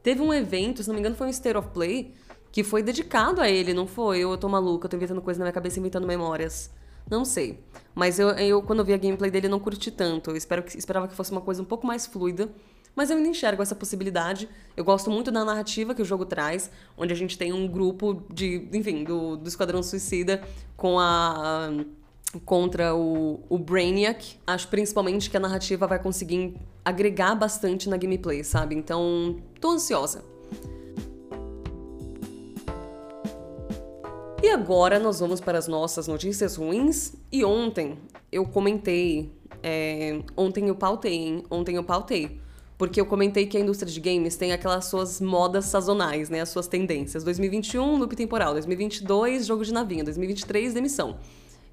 Teve 0.00 0.22
um 0.22 0.32
evento, 0.32 0.80
se 0.80 0.88
não 0.88 0.94
me 0.94 1.00
engano, 1.00 1.16
foi 1.16 1.26
um 1.26 1.30
State 1.30 1.56
of 1.56 1.70
Play, 1.70 2.14
que 2.52 2.62
foi 2.62 2.84
dedicado 2.84 3.40
a 3.40 3.50
ele, 3.50 3.74
não 3.74 3.86
foi? 3.86 4.20
Eu 4.20 4.36
tô 4.38 4.48
maluca, 4.48 4.86
eu 4.86 4.90
tô 4.90 4.96
inventando 4.96 5.20
coisa 5.20 5.40
na 5.40 5.46
minha 5.46 5.52
cabeça, 5.52 5.80
inventando 5.80 6.06
memórias. 6.06 6.70
Não 7.10 7.24
sei. 7.24 7.58
Mas 7.94 8.20
eu, 8.20 8.28
eu 8.30 8.62
quando 8.62 8.78
eu 8.78 8.84
vi 8.84 8.94
a 8.94 8.96
gameplay 8.96 9.28
dele, 9.28 9.48
não 9.48 9.58
curti 9.58 9.90
tanto. 9.90 10.30
Eu 10.30 10.36
espero 10.36 10.62
que, 10.62 10.78
esperava 10.78 11.08
que 11.08 11.14
fosse 11.14 11.32
uma 11.32 11.40
coisa 11.40 11.60
um 11.60 11.64
pouco 11.64 11.84
mais 11.84 12.06
fluida. 12.06 12.48
Mas 12.94 13.10
eu 13.10 13.16
ainda 13.16 13.28
enxergo 13.28 13.62
essa 13.62 13.74
possibilidade. 13.74 14.48
Eu 14.76 14.84
gosto 14.84 15.10
muito 15.10 15.30
da 15.30 15.44
narrativa 15.44 15.94
que 15.94 16.02
o 16.02 16.04
jogo 16.04 16.24
traz, 16.24 16.70
onde 16.96 17.12
a 17.12 17.16
gente 17.16 17.38
tem 17.38 17.52
um 17.52 17.66
grupo 17.66 18.24
de, 18.32 18.68
enfim, 18.72 19.04
do, 19.04 19.36
do 19.36 19.48
Esquadrão 19.48 19.82
Suicida 19.82 20.42
com 20.76 20.98
a. 20.98 21.70
contra 22.44 22.94
o, 22.94 23.40
o 23.48 23.58
Brainiac. 23.58 24.36
Acho 24.46 24.68
principalmente 24.68 25.30
que 25.30 25.36
a 25.36 25.40
narrativa 25.40 25.86
vai 25.86 25.98
conseguir 25.98 26.56
agregar 26.84 27.34
bastante 27.34 27.88
na 27.88 27.96
gameplay, 27.96 28.42
sabe? 28.42 28.74
Então, 28.74 29.36
tô 29.60 29.70
ansiosa. 29.70 30.24
E 34.42 34.48
agora 34.48 34.98
nós 34.98 35.20
vamos 35.20 35.38
para 35.38 35.58
as 35.58 35.68
nossas 35.68 36.08
notícias 36.08 36.56
ruins. 36.56 37.14
E 37.30 37.44
ontem 37.44 37.98
eu 38.32 38.46
comentei. 38.46 39.30
É, 39.62 40.22
ontem 40.34 40.68
eu 40.68 40.74
pautei, 40.74 41.12
hein? 41.12 41.44
Ontem 41.50 41.76
eu 41.76 41.84
pautei. 41.84 42.40
Porque 42.80 42.98
eu 42.98 43.04
comentei 43.04 43.44
que 43.44 43.58
a 43.58 43.60
indústria 43.60 43.92
de 43.92 44.00
games 44.00 44.36
tem 44.36 44.52
aquelas 44.52 44.86
suas 44.86 45.20
modas 45.20 45.66
sazonais, 45.66 46.30
né? 46.30 46.40
As 46.40 46.48
suas 46.48 46.66
tendências. 46.66 47.22
2021, 47.22 47.98
loop 47.98 48.16
temporal. 48.16 48.54
2022, 48.54 49.44
jogo 49.44 49.62
de 49.66 49.70
navinha. 49.70 50.02
2023, 50.02 50.72
demissão. 50.72 51.18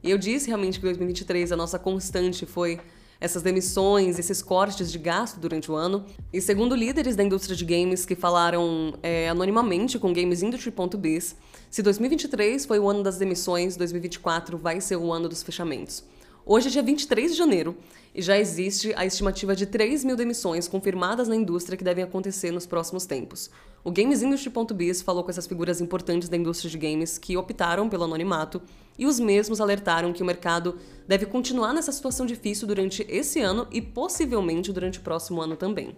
E 0.04 0.12
eu 0.12 0.18
disse 0.18 0.48
realmente 0.48 0.80
que 0.80 0.86
2023 0.86 1.54
a 1.54 1.56
nossa 1.56 1.80
constante 1.80 2.46
foi 2.46 2.82
essas 3.22 3.42
demissões, 3.42 4.20
esses 4.20 4.42
cortes 4.42 4.92
de 4.92 4.98
gasto 4.98 5.40
durante 5.40 5.72
o 5.72 5.76
ano. 5.76 6.04
E 6.34 6.42
segundo 6.42 6.76
líderes 6.76 7.16
da 7.16 7.24
indústria 7.24 7.56
de 7.56 7.64
games 7.64 8.06
que 8.06 8.14
falaram 8.14 8.94
é, 9.02 9.30
anonimamente 9.30 9.98
com 9.98 10.12
GamesIndustry.biz, 10.12 11.38
se 11.72 11.82
2023 11.82 12.66
foi 12.66 12.80
o 12.80 12.90
ano 12.90 13.02
das 13.02 13.18
demissões, 13.18 13.78
2024 13.78 14.58
vai 14.58 14.82
ser 14.82 14.98
o 14.98 15.14
ano 15.14 15.30
dos 15.30 15.42
fechamentos. 15.42 16.04
Hoje 16.50 16.70
é 16.70 16.72
dia 16.72 16.82
23 16.82 17.32
de 17.34 17.38
janeiro 17.38 17.76
e 18.16 18.22
já 18.22 18.38
existe 18.38 18.94
a 18.96 19.06
estimativa 19.06 19.54
de 19.54 19.66
3 19.66 20.06
mil 20.06 20.16
demissões 20.16 20.66
confirmadas 20.66 21.28
na 21.28 21.36
indústria 21.36 21.78
que 21.78 21.84
devem 21.84 22.06
acontecer 22.06 22.52
nos 22.52 22.66
próximos 22.66 23.06
tempos. 23.06 23.50
O 23.84 23.92
GamesIndustry.biz 23.92 25.02
falou 25.02 25.26
com 25.26 25.30
essas 25.30 25.46
figuras 25.46 25.82
importantes 25.82 26.30
da 26.30 26.38
indústria 26.38 26.72
de 26.72 26.78
games 26.78 27.18
que 27.18 27.36
optaram 27.36 27.90
pelo 27.90 28.06
anonimato 28.06 28.62
e 28.98 29.06
os 29.06 29.20
mesmos 29.20 29.60
alertaram 29.60 30.14
que 30.14 30.24
o 30.24 30.26
mercado 30.26 30.78
deve 31.06 31.26
continuar 31.26 31.74
nessa 31.74 31.92
situação 31.92 32.26
difícil 32.26 32.66
durante 32.66 33.06
esse 33.10 33.42
ano 33.42 33.68
e 33.70 33.82
possivelmente 33.82 34.72
durante 34.72 35.00
o 35.00 35.02
próximo 35.04 35.42
ano 35.42 35.58
também. 35.58 35.98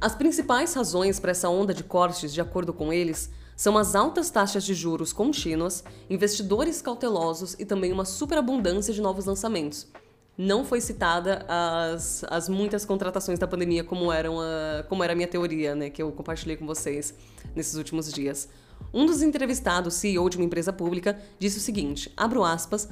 As 0.00 0.14
principais 0.14 0.72
razões 0.72 1.20
para 1.20 1.32
essa 1.32 1.50
onda 1.50 1.74
de 1.74 1.84
cortes, 1.84 2.32
de 2.32 2.40
acordo 2.40 2.72
com 2.72 2.90
eles, 2.90 3.30
são 3.60 3.76
as 3.76 3.94
altas 3.94 4.30
taxas 4.30 4.64
de 4.64 4.72
juros 4.72 5.12
contínuas, 5.12 5.84
investidores 6.08 6.80
cautelosos 6.80 7.54
e 7.58 7.66
também 7.66 7.92
uma 7.92 8.06
superabundância 8.06 8.94
de 8.94 9.02
novos 9.02 9.26
lançamentos. 9.26 9.86
Não 10.38 10.64
foi 10.64 10.80
citada 10.80 11.44
as, 11.46 12.24
as 12.30 12.48
muitas 12.48 12.86
contratações 12.86 13.38
da 13.38 13.46
pandemia 13.46 13.84
como, 13.84 14.10
eram 14.10 14.40
a, 14.40 14.82
como 14.88 15.04
era 15.04 15.12
a 15.12 15.14
minha 15.14 15.28
teoria, 15.28 15.74
né, 15.74 15.90
que 15.90 16.02
eu 16.02 16.10
compartilhei 16.10 16.56
com 16.56 16.66
vocês 16.66 17.12
nesses 17.54 17.74
últimos 17.74 18.10
dias. 18.10 18.48
Um 18.94 19.04
dos 19.04 19.20
entrevistados, 19.20 19.92
CEO 19.92 20.30
de 20.30 20.38
uma 20.38 20.46
empresa 20.46 20.72
pública, 20.72 21.20
disse 21.38 21.58
o 21.58 21.60
seguinte, 21.60 22.10
abro 22.16 22.42
aspas, 22.42 22.88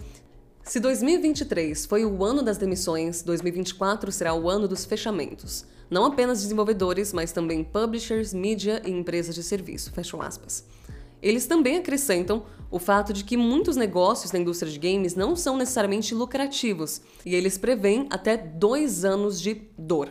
se 0.68 0.78
2023 0.80 1.86
foi 1.86 2.04
o 2.04 2.22
ano 2.22 2.42
das 2.42 2.58
demissões, 2.58 3.22
2024 3.22 4.12
será 4.12 4.34
o 4.34 4.50
ano 4.50 4.68
dos 4.68 4.84
fechamentos. 4.84 5.64
Não 5.90 6.04
apenas 6.04 6.42
desenvolvedores, 6.42 7.10
mas 7.10 7.32
também 7.32 7.64
publishers, 7.64 8.34
mídia 8.34 8.82
e 8.84 8.90
empresas 8.90 9.34
de 9.34 9.42
serviço. 9.42 9.90
Fecham 9.92 10.20
aspas. 10.20 10.66
Eles 11.22 11.46
também 11.46 11.78
acrescentam 11.78 12.44
o 12.70 12.78
fato 12.78 13.14
de 13.14 13.24
que 13.24 13.34
muitos 13.34 13.76
negócios 13.76 14.30
na 14.30 14.38
indústria 14.38 14.70
de 14.70 14.78
games 14.78 15.14
não 15.14 15.34
são 15.34 15.56
necessariamente 15.56 16.14
lucrativos 16.14 17.00
e 17.24 17.34
eles 17.34 17.56
prevêem 17.56 18.06
até 18.10 18.36
dois 18.36 19.06
anos 19.06 19.40
de 19.40 19.62
dor. 19.78 20.10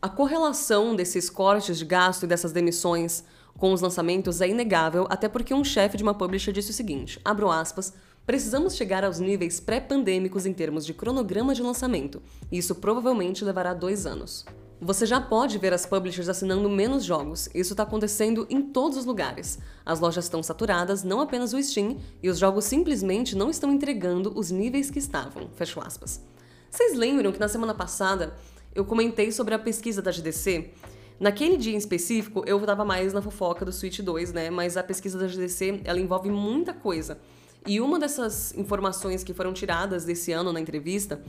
A 0.00 0.08
correlação 0.08 0.96
desses 0.96 1.28
cortes 1.28 1.76
de 1.76 1.84
gasto 1.84 2.22
e 2.22 2.26
dessas 2.26 2.52
demissões 2.52 3.22
com 3.58 3.70
os 3.70 3.82
lançamentos 3.82 4.40
é 4.40 4.48
inegável, 4.48 5.06
até 5.10 5.28
porque 5.28 5.52
um 5.52 5.62
chefe 5.62 5.98
de 5.98 6.02
uma 6.02 6.14
publisher 6.14 6.52
disse 6.52 6.70
o 6.70 6.74
seguinte: 6.74 7.20
abro 7.22 7.50
aspas. 7.50 7.92
Precisamos 8.26 8.76
chegar 8.76 9.04
aos 9.04 9.18
níveis 9.18 9.58
pré-pandêmicos 9.58 10.46
em 10.46 10.52
termos 10.52 10.86
de 10.86 10.94
cronograma 10.94 11.54
de 11.54 11.62
lançamento, 11.62 12.22
e 12.50 12.58
isso 12.58 12.74
provavelmente 12.74 13.44
levará 13.44 13.74
dois 13.74 14.06
anos. 14.06 14.44
Você 14.82 15.04
já 15.04 15.20
pode 15.20 15.58
ver 15.58 15.74
as 15.74 15.84
publishers 15.84 16.28
assinando 16.28 16.70
menos 16.70 17.04
jogos. 17.04 17.50
Isso 17.54 17.74
está 17.74 17.82
acontecendo 17.82 18.46
em 18.48 18.62
todos 18.62 18.96
os 18.96 19.04
lugares. 19.04 19.58
As 19.84 20.00
lojas 20.00 20.24
estão 20.24 20.42
saturadas, 20.42 21.04
não 21.04 21.20
apenas 21.20 21.52
o 21.52 21.62
Steam, 21.62 21.98
e 22.22 22.30
os 22.30 22.38
jogos 22.38 22.64
simplesmente 22.64 23.36
não 23.36 23.50
estão 23.50 23.70
entregando 23.70 24.32
os 24.34 24.50
níveis 24.50 24.90
que 24.90 24.98
estavam. 24.98 25.50
Fecho 25.54 25.80
aspas. 25.80 26.22
Vocês 26.70 26.96
lembram 26.96 27.30
que 27.30 27.38
na 27.38 27.48
semana 27.48 27.74
passada 27.74 28.34
eu 28.74 28.84
comentei 28.84 29.30
sobre 29.32 29.54
a 29.54 29.58
pesquisa 29.58 30.00
da 30.00 30.10
GDC? 30.10 30.70
Naquele 31.18 31.58
dia 31.58 31.74
em 31.74 31.76
específico, 31.78 32.42
eu 32.46 32.58
estava 32.58 32.82
mais 32.82 33.12
na 33.12 33.20
fofoca 33.20 33.66
do 33.66 33.72
Switch 33.72 34.00
2, 34.00 34.32
né? 34.32 34.48
Mas 34.48 34.78
a 34.78 34.82
pesquisa 34.82 35.18
da 35.18 35.28
GDC, 35.28 35.82
ela 35.84 36.00
envolve 36.00 36.30
muita 36.30 36.72
coisa. 36.72 37.18
E 37.66 37.80
uma 37.80 37.98
dessas 37.98 38.54
informações 38.56 39.22
que 39.22 39.34
foram 39.34 39.52
tiradas 39.52 40.04
desse 40.04 40.32
ano 40.32 40.52
na 40.52 40.60
entrevista, 40.60 41.22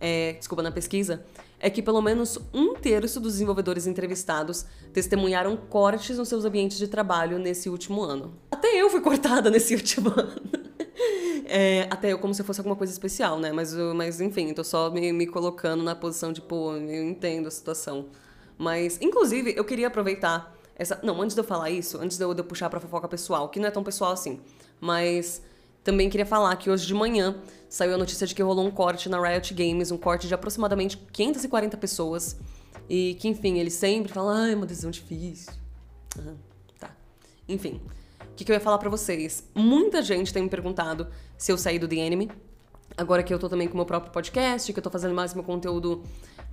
é, 0.00 0.32
desculpa, 0.34 0.62
na 0.62 0.70
pesquisa, 0.70 1.24
é 1.58 1.68
que 1.68 1.82
pelo 1.82 2.00
menos 2.00 2.38
um 2.52 2.74
terço 2.74 3.18
dos 3.18 3.32
desenvolvedores 3.32 3.86
entrevistados 3.86 4.64
testemunharam 4.92 5.56
cortes 5.56 6.18
nos 6.18 6.28
seus 6.28 6.44
ambientes 6.44 6.78
de 6.78 6.86
trabalho 6.86 7.38
nesse 7.38 7.68
último 7.68 8.02
ano. 8.02 8.34
Até 8.50 8.80
eu 8.80 8.88
fui 8.90 9.00
cortada 9.00 9.50
nesse 9.50 9.74
último 9.74 10.10
ano. 10.10 10.40
É, 11.46 11.86
até 11.90 12.12
eu 12.12 12.18
como 12.18 12.34
se 12.34 12.42
fosse 12.44 12.60
alguma 12.60 12.76
coisa 12.76 12.92
especial, 12.92 13.40
né? 13.40 13.50
Mas, 13.52 13.72
mas 13.96 14.20
enfim, 14.20 14.52
tô 14.52 14.62
só 14.62 14.90
me, 14.90 15.12
me 15.12 15.26
colocando 15.26 15.82
na 15.82 15.94
posição 15.94 16.32
de, 16.32 16.42
pô, 16.42 16.76
eu 16.76 17.04
entendo 17.08 17.48
a 17.48 17.50
situação. 17.50 18.06
Mas, 18.58 18.98
inclusive, 19.00 19.54
eu 19.56 19.64
queria 19.64 19.86
aproveitar 19.86 20.54
essa. 20.76 21.00
Não, 21.02 21.20
antes 21.22 21.34
de 21.34 21.40
eu 21.40 21.44
falar 21.44 21.70
isso, 21.70 21.98
antes 21.98 22.18
de 22.18 22.24
eu, 22.24 22.34
de 22.34 22.40
eu 22.40 22.44
puxar 22.44 22.68
pra 22.68 22.78
fofoca 22.78 23.08
pessoal, 23.08 23.48
que 23.48 23.58
não 23.58 23.68
é 23.68 23.70
tão 23.70 23.82
pessoal 23.82 24.12
assim, 24.12 24.40
mas 24.80 25.40
também 25.82 26.10
queria 26.10 26.26
falar 26.26 26.54
que 26.56 26.70
hoje 26.70 26.86
de 26.86 26.94
manhã 26.94 27.36
saiu 27.68 27.94
a 27.94 27.98
notícia 27.98 28.26
de 28.26 28.34
que 28.34 28.42
rolou 28.42 28.66
um 28.66 28.70
corte 28.70 29.08
na 29.08 29.20
Riot 29.20 29.52
Games, 29.54 29.90
um 29.90 29.98
corte 29.98 30.26
de 30.26 30.34
aproximadamente 30.34 30.96
540 31.12 31.76
pessoas. 31.76 32.36
E 32.88 33.16
que, 33.20 33.28
enfim, 33.28 33.58
eles 33.58 33.74
sempre 33.74 34.12
falam, 34.12 34.30
ah, 34.30 34.50
é 34.50 34.54
uma 34.54 34.66
decisão 34.66 34.90
difícil. 34.90 35.52
Uhum, 36.18 36.36
tá. 36.78 36.90
Enfim, 37.48 37.80
o 38.22 38.34
que, 38.34 38.44
que 38.44 38.50
eu 38.50 38.54
ia 38.54 38.60
falar 38.60 38.78
para 38.78 38.88
vocês? 38.88 39.44
Muita 39.54 40.02
gente 40.02 40.32
tem 40.32 40.42
me 40.42 40.48
perguntado 40.48 41.08
se 41.36 41.52
eu 41.52 41.58
saí 41.58 41.78
do 41.78 41.86
The 41.86 41.96
Enemy. 41.96 42.30
Agora 42.96 43.22
que 43.22 43.32
eu 43.32 43.38
tô 43.38 43.48
também 43.48 43.68
com 43.68 43.74
o 43.74 43.76
meu 43.76 43.86
próprio 43.86 44.10
podcast, 44.10 44.72
que 44.72 44.78
eu 44.78 44.82
tô 44.82 44.90
fazendo 44.90 45.14
mais 45.14 45.34
meu 45.34 45.44
conteúdo 45.44 46.02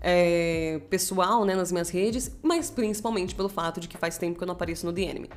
é, 0.01 0.79
pessoal, 0.89 1.45
né, 1.45 1.55
nas 1.55 1.71
minhas 1.71 1.89
redes, 1.89 2.31
mas 2.43 2.69
principalmente 2.69 3.33
pelo 3.33 3.49
fato 3.49 3.79
de 3.79 3.88
que 3.88 3.97
faz 3.97 4.17
tempo 4.17 4.38
que 4.38 4.43
eu 4.43 4.47
não 4.47 4.53
apareço 4.53 4.85
no 4.85 4.93
The 4.93 5.01
Enemy. 5.01 5.29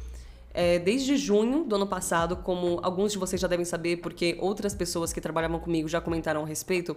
É, 0.60 0.76
desde 0.76 1.16
junho 1.16 1.62
do 1.62 1.76
ano 1.76 1.86
passado, 1.86 2.38
como 2.38 2.80
alguns 2.82 3.12
de 3.12 3.18
vocês 3.18 3.40
já 3.40 3.46
devem 3.46 3.64
saber, 3.64 3.98
porque 3.98 4.36
outras 4.40 4.74
pessoas 4.74 5.12
que 5.12 5.20
trabalhavam 5.20 5.60
comigo 5.60 5.86
já 5.86 6.00
comentaram 6.00 6.42
a 6.42 6.44
respeito, 6.44 6.96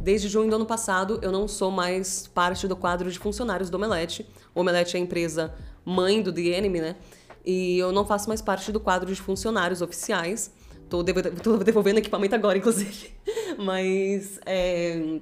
desde 0.00 0.28
junho 0.28 0.48
do 0.48 0.54
ano 0.54 0.64
passado 0.64 1.18
eu 1.20 1.32
não 1.32 1.48
sou 1.48 1.72
mais 1.72 2.28
parte 2.28 2.68
do 2.68 2.76
quadro 2.76 3.10
de 3.10 3.18
funcionários 3.18 3.68
do 3.68 3.74
Omelete. 3.74 4.24
O 4.54 4.60
Omelete 4.60 4.96
é 4.96 5.00
a 5.00 5.02
empresa 5.02 5.52
mãe 5.84 6.22
do 6.22 6.32
The 6.32 6.42
Enemy, 6.42 6.80
né? 6.80 6.96
E 7.44 7.78
eu 7.78 7.90
não 7.90 8.06
faço 8.06 8.28
mais 8.28 8.40
parte 8.40 8.70
do 8.70 8.78
quadro 8.78 9.12
de 9.12 9.20
funcionários 9.20 9.82
oficiais. 9.82 10.52
Tô, 10.88 11.02
devolvendo 11.02 11.98
equipamento 11.98 12.36
agora, 12.36 12.58
inclusive. 12.58 13.12
Mas. 13.58 14.38
É 14.46 15.18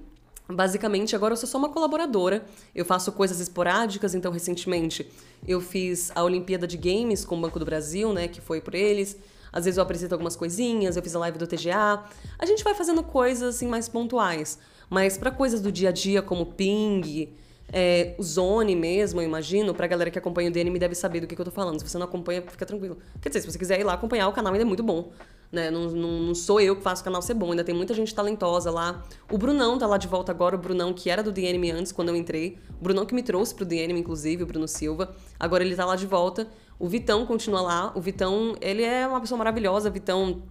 Basicamente, 0.55 1.17
agora 1.17 1.33
eu 1.33 1.37
sou 1.37 1.49
só 1.49 1.59
uma 1.59 1.69
colaboradora. 1.69 2.45
Eu 2.75 2.85
faço 2.85 3.13
coisas 3.13 3.41
esporádicas, 3.41 4.15
então 4.15 4.31
recentemente 4.33 5.11
eu 5.47 5.61
fiz 5.61 6.11
a 6.15 6.23
Olimpíada 6.23 6.67
de 6.67 6.77
Games 6.77 7.25
com 7.25 7.37
o 7.37 7.41
Banco 7.41 7.59
do 7.59 7.65
Brasil, 7.65 8.13
né, 8.13 8.29
que 8.29 8.41
foi 8.41 8.61
por 8.61 8.75
eles. 8.75 9.17
Às 9.53 9.67
vezes 9.67 9.77
eu 9.77 9.83
apresento 9.83 10.15
algumas 10.15 10.35
coisinhas, 10.35 10.97
eu 10.97 11.03
fiz 11.03 11.15
a 11.15 11.19
live 11.19 11.39
do 11.39 11.47
TGA. 11.47 12.03
A 12.39 12.47
gente 12.47 12.65
vai 12.65 12.75
fazendo 12.75 13.03
coisas 13.03 13.57
assim 13.57 13.67
mais 13.67 13.89
pontuais, 13.89 14.59
mas 14.89 15.19
para 15.19 15.31
coisas 15.31 15.61
do 15.61 15.71
dia 15.71 15.91
a 15.91 15.93
dia 15.93 16.23
como 16.23 16.47
ping, 16.47 17.29
é, 17.73 18.15
o 18.19 18.23
Zone 18.23 18.77
mesmo, 18.77 19.21
eu 19.21 19.25
imagino, 19.25 19.75
pra 19.75 19.87
galera 19.87 20.11
que 20.11 20.19
acompanha 20.19 20.51
o 20.51 20.53
DNM 20.53 20.79
deve 20.79 20.95
saber 20.95 21.21
do 21.21 21.27
que, 21.27 21.35
que 21.35 21.41
eu 21.41 21.45
tô 21.45 21.51
falando. 21.51 21.79
Se 21.81 21.89
você 21.89 21.99
não 21.99 22.05
acompanha, 22.05 22.43
fica 22.43 22.67
tranquilo. 22.67 22.99
Quer 23.21 23.29
dizer, 23.29 23.41
se 23.41 23.51
você 23.51 23.59
quiser 23.59 23.81
ir 23.81 23.85
lá 23.85 23.95
acompanhar, 23.95 24.29
o 24.29 24.33
canal 24.33 24.53
ainda 24.53 24.65
é 24.65 24.67
muito 24.67 24.83
bom. 24.83 25.11
Né? 25.53 25.71
Não, 25.71 25.91
não, 25.91 26.21
não 26.23 26.35
sou 26.35 26.59
eu 26.61 26.75
que 26.75 26.83
faço 26.83 27.03
o 27.03 27.05
canal 27.05 27.21
ser 27.21 27.35
bom, 27.35 27.51
ainda 27.51 27.63
tem 27.63 27.75
muita 27.75 27.93
gente 27.93 28.15
talentosa 28.15 28.71
lá. 28.71 29.03
O 29.31 29.37
Brunão 29.37 29.79
tá 29.79 29.87
lá 29.87 29.99
de 29.99 30.09
volta 30.09 30.33
agora, 30.33 30.57
o 30.57 30.59
Brunão 30.59 30.95
que 30.95 31.11
era 31.11 31.23
do 31.23 31.31
DNM 31.31 31.71
antes, 31.71 31.93
quando 31.93 32.09
eu 32.09 32.17
entrei. 32.17 32.57
O 32.81 32.85
Brunão 32.85 33.05
que 33.05 33.15
me 33.15 33.23
trouxe 33.23 33.55
pro 33.55 33.67
DNM, 33.67 34.01
inclusive, 34.01 34.43
o 34.43 34.47
Bruno 34.47 34.67
Silva. 34.67 35.15
Agora 35.39 35.63
ele 35.63 35.77
tá 35.77 35.85
lá 35.85 35.95
de 35.95 36.07
volta. 36.07 36.49
O 36.79 36.89
Vitão 36.89 37.27
continua 37.27 37.61
lá. 37.61 37.93
O 37.95 38.01
Vitão, 38.01 38.57
ele 38.63 38.83
é 38.83 39.07
uma 39.07 39.21
pessoa 39.21 39.37
maravilhosa. 39.37 39.91
O 39.91 39.93
Vitão 39.93 40.43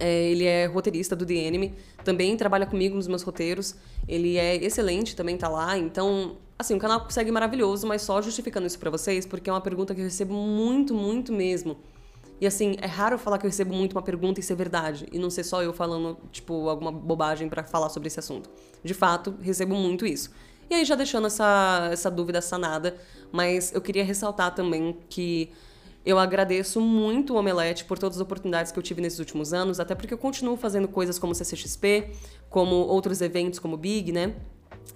é, 0.00 0.30
ele 0.30 0.44
é 0.44 0.66
roteirista 0.66 1.14
do 1.14 1.24
Anime, 1.24 1.74
também 2.04 2.36
trabalha 2.36 2.66
comigo 2.66 2.96
nos 2.96 3.06
meus 3.06 3.22
roteiros. 3.22 3.76
Ele 4.08 4.36
é 4.36 4.56
excelente, 4.56 5.14
também 5.14 5.36
tá 5.36 5.48
lá. 5.48 5.78
Então, 5.78 6.36
Assim, 6.58 6.74
o 6.74 6.78
canal 6.80 7.08
segue 7.08 7.30
maravilhoso, 7.30 7.86
mas 7.86 8.02
só 8.02 8.20
justificando 8.20 8.66
isso 8.66 8.80
para 8.80 8.90
vocês, 8.90 9.24
porque 9.24 9.48
é 9.48 9.52
uma 9.52 9.60
pergunta 9.60 9.94
que 9.94 10.00
eu 10.00 10.04
recebo 10.04 10.34
muito, 10.34 10.92
muito 10.92 11.32
mesmo. 11.32 11.76
E 12.40 12.46
assim, 12.46 12.76
é 12.80 12.86
raro 12.86 13.18
falar 13.18 13.38
que 13.38 13.46
eu 13.46 13.50
recebo 13.50 13.74
muito 13.74 13.92
uma 13.92 14.02
pergunta 14.02 14.38
e 14.38 14.42
ser 14.42 14.54
verdade, 14.54 15.06
e 15.10 15.18
não 15.18 15.28
ser 15.28 15.42
só 15.42 15.62
eu 15.62 15.72
falando, 15.72 16.16
tipo, 16.30 16.68
alguma 16.68 16.92
bobagem 16.92 17.48
para 17.48 17.64
falar 17.64 17.88
sobre 17.88 18.06
esse 18.06 18.20
assunto. 18.20 18.48
De 18.82 18.94
fato, 18.94 19.34
recebo 19.40 19.74
muito 19.74 20.06
isso. 20.06 20.30
E 20.70 20.74
aí, 20.74 20.84
já 20.84 20.94
deixando 20.94 21.26
essa, 21.26 21.88
essa 21.90 22.10
dúvida 22.10 22.40
sanada, 22.40 22.96
mas 23.32 23.72
eu 23.72 23.80
queria 23.80 24.04
ressaltar 24.04 24.54
também 24.54 24.96
que 25.08 25.50
eu 26.04 26.18
agradeço 26.18 26.80
muito 26.80 27.34
o 27.34 27.36
Omelete 27.36 27.84
por 27.84 27.98
todas 27.98 28.16
as 28.16 28.22
oportunidades 28.22 28.70
que 28.70 28.78
eu 28.78 28.82
tive 28.82 29.00
nesses 29.00 29.18
últimos 29.18 29.52
anos, 29.52 29.80
até 29.80 29.94
porque 29.94 30.14
eu 30.14 30.18
continuo 30.18 30.56
fazendo 30.56 30.86
coisas 30.86 31.18
como 31.18 31.34
CCXP, 31.34 32.12
como 32.48 32.74
outros 32.76 33.20
eventos 33.20 33.58
como 33.58 33.76
Big, 33.76 34.12
né? 34.12 34.34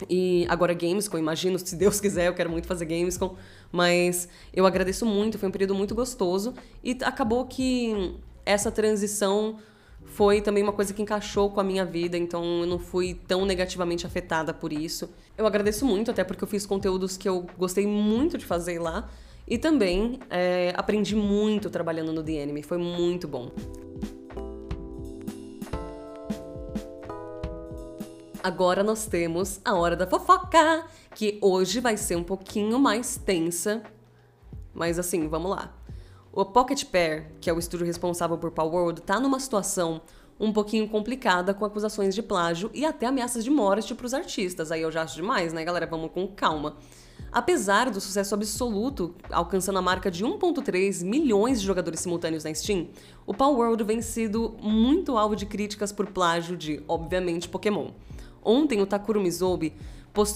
E 0.09 0.47
agora 0.49 0.73
Gamescom, 0.73 1.19
imagino, 1.19 1.59
se 1.59 1.77
Deus 1.77 2.01
quiser, 2.01 2.29
eu 2.29 2.35
quero 2.35 2.51
muito 2.51 2.67
fazer 2.67 2.87
Gamescom. 2.87 3.37
Mas 3.73 4.29
eu 4.53 4.67
agradeço 4.67 5.07
muito, 5.07 5.39
foi 5.39 5.49
um 5.49 5.53
período 5.53 5.75
muito 5.75 5.95
gostoso. 5.95 6.55
E 6.85 6.97
acabou 7.03 7.47
que 7.47 8.15
essa 8.45 8.71
transição 8.71 9.57
foi 10.05 10.41
também 10.43 10.63
uma 10.63 10.73
coisa 10.73 10.93
que 10.93 11.01
encaixou 11.01 11.51
com 11.51 11.61
a 11.61 11.65
minha 11.65 11.85
vida, 11.85 12.19
então 12.19 12.61
eu 12.61 12.67
não 12.67 12.79
fui 12.79 13.15
tão 13.27 13.47
negativamente 13.47 14.07
afetada 14.07 14.53
por 14.53 14.73
isso. 14.73 15.11
Eu 15.39 15.47
agradeço 15.47 15.87
muito, 15.87 16.11
até 16.11 16.23
porque 16.23 16.45
eu 16.45 16.49
fiz 16.49 16.67
conteúdos 16.67 17.17
que 17.17 17.29
eu 17.29 17.47
gostei 17.57 17.87
muito 17.87 18.37
de 18.37 18.45
fazer 18.45 18.79
lá. 18.79 19.09
E 19.49 19.59
também 19.59 20.21
é, 20.31 20.73
aprendi 20.77 21.17
muito 21.17 21.69
trabalhando 21.71 22.13
no 22.13 22.23
The 22.23 22.43
Anime, 22.43 22.63
foi 22.63 22.79
muito 22.79 23.27
bom. 23.27 23.51
Agora 28.43 28.83
nós 28.83 29.07
temos 29.07 29.61
a 29.65 29.75
hora 29.75 29.95
da 29.95 30.05
fofoca, 30.05 30.85
que 31.15 31.39
hoje 31.41 31.79
vai 31.79 31.97
ser 31.97 32.17
um 32.17 32.25
pouquinho 32.25 32.77
mais 32.77 33.17
tensa. 33.17 33.83
Mas 34.75 34.99
assim, 34.99 35.29
vamos 35.29 35.53
lá. 35.53 35.73
O 36.33 36.45
Pocket 36.45 36.85
Pair, 36.87 37.31
que 37.41 37.49
é 37.49 37.53
o 37.53 37.59
estúdio 37.61 37.87
responsável 37.87 38.37
por 38.37 38.51
Power 38.51 38.75
World, 38.75 39.03
tá 39.03 39.21
numa 39.21 39.39
situação 39.39 40.01
um 40.41 40.53
pouquinho 40.53 40.89
complicada 40.89 41.55
com 41.55 41.65
acusações 41.65 42.17
de 42.17 42.23
plágio 42.23 42.69
e 42.75 42.85
até 42.85 43.07
ameaças 43.07 43.45
de 43.45 43.51
morte 43.51 43.95
para 43.95 44.07
os 44.07 44.15
artistas. 44.15 44.73
Aí 44.73 44.83
eu 44.83 44.91
já 44.91 45.03
acho 45.03 45.15
demais, 45.15 45.53
né, 45.53 45.65
galera? 45.65 45.87
Vamos 45.87 46.11
com 46.11 46.27
calma. 46.27 46.77
Apesar 47.31 47.91
do 47.91 48.01
sucesso 48.01 48.35
absoluto, 48.35 49.15
alcançando 49.31 49.79
a 49.79 49.83
marca 49.83 50.11
de 50.11 50.25
1.3 50.25 51.05
milhões 51.05 51.61
de 51.61 51.67
jogadores 51.67 52.01
simultâneos 52.01 52.43
na 52.43 52.53
Steam, 52.53 52.89
o 53.25 53.33
Power 53.33 53.57
World 53.57 53.85
vem 53.85 54.03
sido 54.03 54.57
muito 54.61 55.17
alvo 55.17 55.37
de 55.37 55.47
críticas 55.47 55.93
por 55.93 56.09
plágio 56.09 56.57
de, 56.57 56.83
obviamente, 56.89 57.49
Pokémon. 57.49 57.93
Ontem 58.43 58.81
o 58.81 58.87
Takuro 58.87 59.21
Mizobi, 59.21 59.75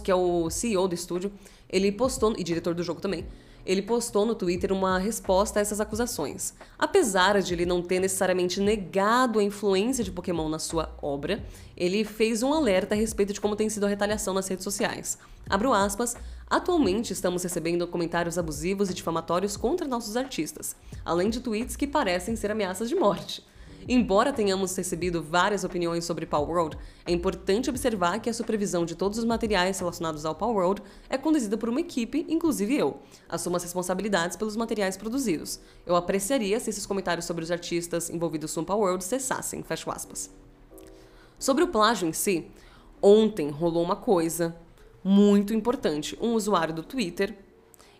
que 0.02 0.10
é 0.10 0.14
o 0.14 0.48
CEO 0.50 0.88
do 0.88 0.94
estúdio, 0.94 1.32
ele 1.68 1.92
postou, 1.92 2.34
e 2.36 2.44
diretor 2.44 2.74
do 2.74 2.82
jogo 2.82 3.00
também, 3.00 3.26
ele 3.66 3.82
postou 3.82 4.24
no 4.24 4.34
Twitter 4.34 4.72
uma 4.72 4.96
resposta 4.96 5.58
a 5.58 5.62
essas 5.62 5.80
acusações. 5.80 6.54
Apesar 6.78 7.42
de 7.42 7.52
ele 7.52 7.66
não 7.66 7.82
ter 7.82 7.98
necessariamente 7.98 8.60
negado 8.60 9.40
a 9.40 9.42
influência 9.42 10.04
de 10.04 10.12
Pokémon 10.12 10.48
na 10.48 10.60
sua 10.60 10.94
obra, 11.02 11.44
ele 11.76 12.04
fez 12.04 12.44
um 12.44 12.52
alerta 12.52 12.94
a 12.94 12.98
respeito 12.98 13.32
de 13.32 13.40
como 13.40 13.56
tem 13.56 13.68
sido 13.68 13.84
a 13.84 13.88
retaliação 13.88 14.32
nas 14.32 14.46
redes 14.46 14.62
sociais. 14.62 15.18
Abro 15.50 15.72
aspas, 15.72 16.16
atualmente 16.48 17.12
estamos 17.12 17.42
recebendo 17.42 17.86
comentários 17.88 18.38
abusivos 18.38 18.88
e 18.88 18.94
difamatórios 18.94 19.56
contra 19.56 19.88
nossos 19.88 20.16
artistas, 20.16 20.76
além 21.04 21.28
de 21.28 21.40
tweets 21.40 21.74
que 21.74 21.88
parecem 21.88 22.36
ser 22.36 22.52
ameaças 22.52 22.88
de 22.88 22.94
morte. 22.94 23.44
Embora 23.88 24.32
tenhamos 24.32 24.74
recebido 24.74 25.22
várias 25.22 25.62
opiniões 25.62 26.04
sobre 26.04 26.26
Power 26.26 26.50
World, 26.50 26.78
é 27.04 27.12
importante 27.12 27.70
observar 27.70 28.18
que 28.18 28.28
a 28.28 28.34
supervisão 28.34 28.84
de 28.84 28.96
todos 28.96 29.16
os 29.16 29.24
materiais 29.24 29.78
relacionados 29.78 30.24
ao 30.24 30.34
Power 30.34 30.56
World 30.56 30.82
é 31.08 31.16
conduzida 31.16 31.56
por 31.56 31.68
uma 31.68 31.80
equipe, 31.80 32.26
inclusive 32.28 32.76
eu. 32.76 32.98
Assumo 33.28 33.56
as 33.56 33.62
responsabilidades 33.62 34.36
pelos 34.36 34.56
materiais 34.56 34.96
produzidos. 34.96 35.60
Eu 35.86 35.94
apreciaria 35.94 36.58
se 36.58 36.70
esses 36.70 36.84
comentários 36.84 37.26
sobre 37.26 37.44
os 37.44 37.50
artistas 37.52 38.10
envolvidos 38.10 38.56
no 38.56 38.64
Power 38.64 38.88
World 38.88 39.04
cessassem, 39.04 39.62
fecho 39.62 39.88
aspas. 39.88 40.30
Sobre 41.38 41.62
o 41.62 41.68
plágio 41.68 42.08
em 42.08 42.12
si, 42.12 42.46
ontem 43.00 43.50
rolou 43.50 43.84
uma 43.84 43.96
coisa 43.96 44.56
muito 45.04 45.54
importante. 45.54 46.18
Um 46.20 46.32
usuário 46.32 46.74
do 46.74 46.82
Twitter, 46.82 47.38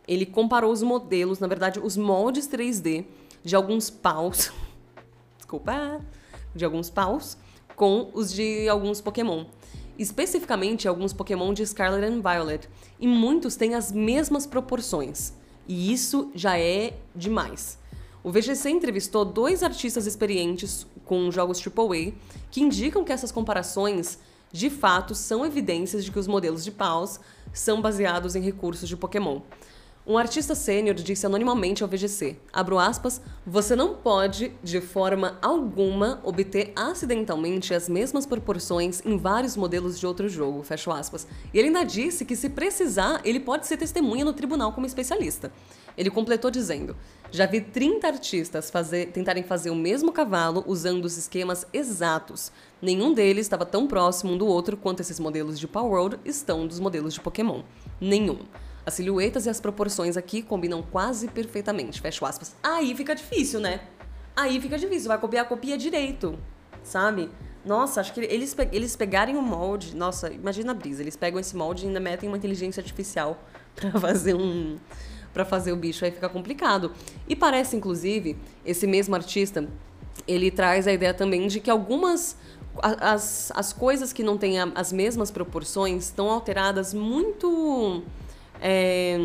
ele 0.08 0.26
comparou 0.26 0.72
os 0.72 0.82
modelos, 0.82 1.38
na 1.38 1.46
verdade, 1.46 1.78
os 1.78 1.96
moldes 1.96 2.48
3D 2.48 3.04
de 3.44 3.54
alguns 3.54 3.88
paus 3.88 4.50
desculpa, 5.46 6.00
de 6.54 6.64
alguns 6.64 6.90
paus, 6.90 7.38
com 7.76 8.10
os 8.12 8.32
de 8.32 8.68
alguns 8.68 9.00
Pokémon. 9.00 9.44
Especificamente 9.96 10.88
alguns 10.88 11.12
Pokémon 11.12 11.54
de 11.54 11.64
Scarlet 11.64 12.04
and 12.04 12.20
Violet. 12.20 12.68
E 12.98 13.06
muitos 13.06 13.54
têm 13.54 13.74
as 13.74 13.92
mesmas 13.92 14.44
proporções. 14.44 15.32
E 15.68 15.92
isso 15.92 16.32
já 16.34 16.58
é 16.58 16.94
demais. 17.14 17.78
O 18.24 18.32
VGC 18.32 18.70
entrevistou 18.70 19.24
dois 19.24 19.62
artistas 19.62 20.04
experientes 20.04 20.84
com 21.04 21.30
jogos 21.30 21.64
AAA 21.64 22.12
que 22.50 22.60
indicam 22.60 23.04
que 23.04 23.12
essas 23.12 23.30
comparações 23.30 24.18
de 24.50 24.68
fato 24.68 25.14
são 25.14 25.46
evidências 25.46 26.04
de 26.04 26.10
que 26.10 26.18
os 26.18 26.26
modelos 26.26 26.64
de 26.64 26.72
paus 26.72 27.20
são 27.52 27.80
baseados 27.80 28.34
em 28.34 28.40
recursos 28.40 28.88
de 28.88 28.96
Pokémon. 28.96 29.40
Um 30.08 30.16
artista 30.16 30.54
sênior 30.54 30.94
disse 30.94 31.26
anonimamente 31.26 31.82
ao 31.82 31.88
VGC, 31.88 32.36
abro 32.52 32.78
aspas, 32.78 33.20
você 33.44 33.74
não 33.74 33.96
pode, 33.96 34.52
de 34.62 34.80
forma 34.80 35.36
alguma, 35.42 36.20
obter 36.22 36.72
acidentalmente 36.76 37.74
as 37.74 37.88
mesmas 37.88 38.24
proporções 38.24 39.04
em 39.04 39.16
vários 39.18 39.56
modelos 39.56 39.98
de 39.98 40.06
outro 40.06 40.28
jogo, 40.28 40.62
fecho 40.62 40.92
aspas. 40.92 41.26
E 41.52 41.58
ele 41.58 41.66
ainda 41.66 41.82
disse 41.82 42.24
que, 42.24 42.36
se 42.36 42.50
precisar, 42.50 43.20
ele 43.24 43.40
pode 43.40 43.66
ser 43.66 43.78
testemunha 43.78 44.24
no 44.24 44.32
tribunal 44.32 44.72
como 44.72 44.86
especialista. 44.86 45.50
Ele 45.98 46.08
completou 46.08 46.52
dizendo: 46.52 46.96
Já 47.32 47.46
vi 47.46 47.60
30 47.60 48.06
artistas 48.06 48.70
fazer, 48.70 49.10
tentarem 49.10 49.42
fazer 49.42 49.70
o 49.70 49.74
mesmo 49.74 50.12
cavalo 50.12 50.62
usando 50.68 51.04
os 51.04 51.16
esquemas 51.16 51.66
exatos. 51.72 52.52
Nenhum 52.80 53.12
deles 53.12 53.46
estava 53.46 53.66
tão 53.66 53.88
próximo 53.88 54.34
um 54.34 54.38
do 54.38 54.46
outro 54.46 54.76
quanto 54.76 55.00
esses 55.00 55.18
modelos 55.18 55.58
de 55.58 55.66
Power 55.66 55.90
World 55.90 56.20
estão 56.24 56.64
dos 56.64 56.78
modelos 56.78 57.14
de 57.14 57.20
Pokémon. 57.20 57.62
Nenhum. 58.00 58.38
As 58.86 58.94
silhuetas 58.94 59.46
e 59.46 59.50
as 59.50 59.60
proporções 59.60 60.16
aqui 60.16 60.40
combinam 60.40 60.80
quase 60.80 61.26
perfeitamente, 61.26 62.00
fecho 62.00 62.24
aspas. 62.24 62.54
Aí 62.62 62.94
fica 62.94 63.16
difícil, 63.16 63.58
né? 63.58 63.80
Aí 64.36 64.60
fica 64.60 64.78
difícil, 64.78 65.08
vai 65.08 65.18
copiar, 65.18 65.48
copia 65.48 65.76
direito, 65.76 66.38
sabe? 66.84 67.28
Nossa, 67.64 68.00
acho 68.00 68.14
que 68.14 68.20
eles, 68.20 68.54
pe 68.54 68.68
eles 68.70 68.94
pegarem 68.94 69.36
o 69.36 69.42
molde. 69.42 69.96
Nossa, 69.96 70.32
imagina 70.32 70.70
a 70.70 70.74
brisa. 70.74 71.02
Eles 71.02 71.16
pegam 71.16 71.40
esse 71.40 71.56
molde 71.56 71.84
e 71.84 71.88
ainda 71.88 71.98
metem 71.98 72.28
uma 72.28 72.38
inteligência 72.38 72.80
artificial 72.80 73.42
para 73.74 73.90
fazer 73.98 74.34
um. 74.34 74.76
para 75.34 75.44
fazer 75.44 75.72
o 75.72 75.76
bicho. 75.76 76.04
Aí 76.04 76.12
fica 76.12 76.28
complicado. 76.28 76.92
E 77.28 77.34
parece, 77.34 77.74
inclusive, 77.76 78.38
esse 78.64 78.86
mesmo 78.86 79.16
artista, 79.16 79.68
ele 80.28 80.48
traz 80.48 80.86
a 80.86 80.92
ideia 80.92 81.12
também 81.12 81.48
de 81.48 81.58
que 81.58 81.68
algumas. 81.68 82.36
As, 82.80 83.50
as 83.54 83.72
coisas 83.72 84.12
que 84.12 84.22
não 84.22 84.36
têm 84.36 84.58
as 84.60 84.92
mesmas 84.92 85.30
proporções 85.30 86.04
estão 86.04 86.30
alteradas 86.30 86.92
muito 86.92 88.04
é, 88.60 89.16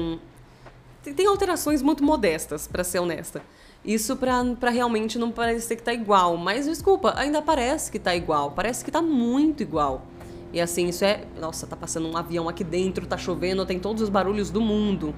tem 1.04 1.26
alterações 1.28 1.82
muito 1.82 2.04
modestas, 2.04 2.67
para 2.67 2.84
ser 2.84 3.00
honesta. 3.00 3.41
Isso 3.84 4.15
para 4.15 4.70
realmente 4.70 5.17
não 5.17 5.32
parecer 5.32 5.76
que 5.76 5.82
tá 5.82 5.94
igual. 5.94 6.38
Mas 6.38 6.65
desculpa, 6.65 7.13
ainda 7.17 7.41
parece 7.41 7.91
que 7.91 7.98
tá 7.98 8.15
igual. 8.15 8.52
Parece 8.52 8.86
que 8.86 8.91
tá 8.91 9.02
muito 9.02 9.63
igual. 9.63 10.06
E 10.54 10.62
assim, 10.62 10.88
isso 10.88 11.04
é. 11.04 11.26
Nossa, 11.39 11.65
tá 11.65 11.76
passando 11.76 12.08
um 12.08 12.15
avião 12.15 12.48
aqui 12.48 12.63
dentro, 12.63 13.08
tá 13.08 13.17
chovendo, 13.17 13.65
tem 13.65 13.80
todos 13.80 14.02
os 14.04 14.10
barulhos 14.10 14.52
do 14.52 14.62
mundo. 14.62 15.15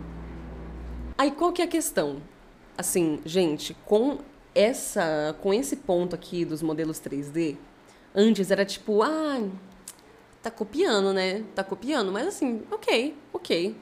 Aí 1.17 1.31
qual 1.31 1.51
que 1.51 1.61
é 1.61 1.65
a 1.65 1.67
questão? 1.67 2.17
Assim, 2.77 3.19
gente, 3.25 3.75
com 3.85 4.19
essa. 4.55 5.35
Com 5.41 5.53
esse 5.53 5.75
ponto 5.75 6.15
aqui 6.15 6.45
dos 6.45 6.61
modelos 6.61 7.01
3D, 7.01 7.57
antes 8.15 8.49
era 8.49 8.63
tipo, 8.63 9.01
ah, 9.03 9.41
tá 10.41 10.49
copiando, 10.49 11.11
né? 11.13 11.43
Tá 11.53 11.63
copiando, 11.63 12.11
mas 12.11 12.27
assim, 12.27 12.61
ok, 12.71 13.15
ok. 13.33 13.75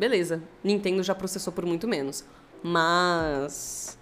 Beleza. 0.00 0.42
Nintendo 0.64 1.02
já 1.02 1.14
processou 1.14 1.52
por 1.52 1.66
muito 1.66 1.86
menos. 1.86 2.24
Mas 2.62 3.98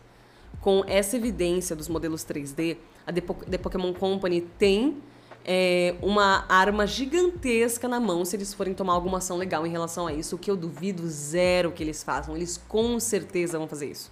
com 0.60 0.84
essa 0.86 1.16
evidência 1.16 1.74
dos 1.74 1.88
modelos 1.88 2.24
3D, 2.24 2.76
a 3.04 3.12
The, 3.12 3.58
Pokémon 3.58 3.92
Company 3.92 4.42
tem 4.56 5.02
é, 5.44 5.96
uma 6.00 6.44
arma 6.48 6.86
gigantesca 6.86 7.88
na 7.88 7.98
mão 7.98 8.24
se 8.24 8.36
eles 8.36 8.54
forem 8.54 8.74
tomar 8.74 8.92
alguma 8.92 9.18
ação 9.18 9.36
legal 9.36 9.66
em 9.66 9.70
relação 9.70 10.06
a 10.06 10.12
isso, 10.12 10.36
o 10.36 10.38
que 10.38 10.48
eu 10.48 10.56
duvido 10.56 11.02
zero 11.08 11.72
que 11.72 11.82
eles 11.82 12.00
façam. 12.04 12.36
Eles 12.36 12.62
com 12.68 13.00
certeza 13.00 13.58
vão 13.58 13.66
fazer 13.66 13.90
isso. 13.90 14.08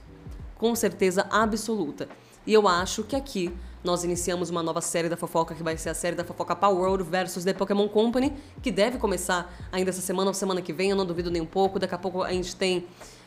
Com 0.58 0.74
certeza 0.74 1.24
absoluta. 1.30 2.08
E 2.44 2.52
eu 2.52 2.66
acho 2.66 3.04
que 3.04 3.14
aqui 3.14 3.54
nós 3.86 4.02
iniciamos 4.02 4.50
uma 4.50 4.64
nova 4.64 4.80
série 4.80 5.08
da 5.08 5.16
fofoca, 5.16 5.54
que 5.54 5.62
vai 5.62 5.78
ser 5.78 5.90
a 5.90 5.94
série 5.94 6.16
da 6.16 6.24
fofoca 6.24 6.56
Power 6.56 6.76
World 6.76 7.04
versus 7.04 7.44
The 7.44 7.54
Pokémon 7.54 7.88
Company, 7.88 8.34
que 8.60 8.72
deve 8.72 8.98
começar 8.98 9.54
ainda 9.70 9.90
essa 9.90 10.00
semana 10.00 10.28
ou 10.28 10.34
semana 10.34 10.60
que 10.60 10.72
vem, 10.72 10.90
eu 10.90 10.96
não 10.96 11.06
duvido 11.06 11.30
nem 11.30 11.40
um 11.40 11.46
pouco. 11.46 11.78
Daqui 11.78 11.94
a 11.94 11.98
pouco 11.98 12.22
a 12.22 12.32
gente 12.32 12.56
tem. 12.56 12.84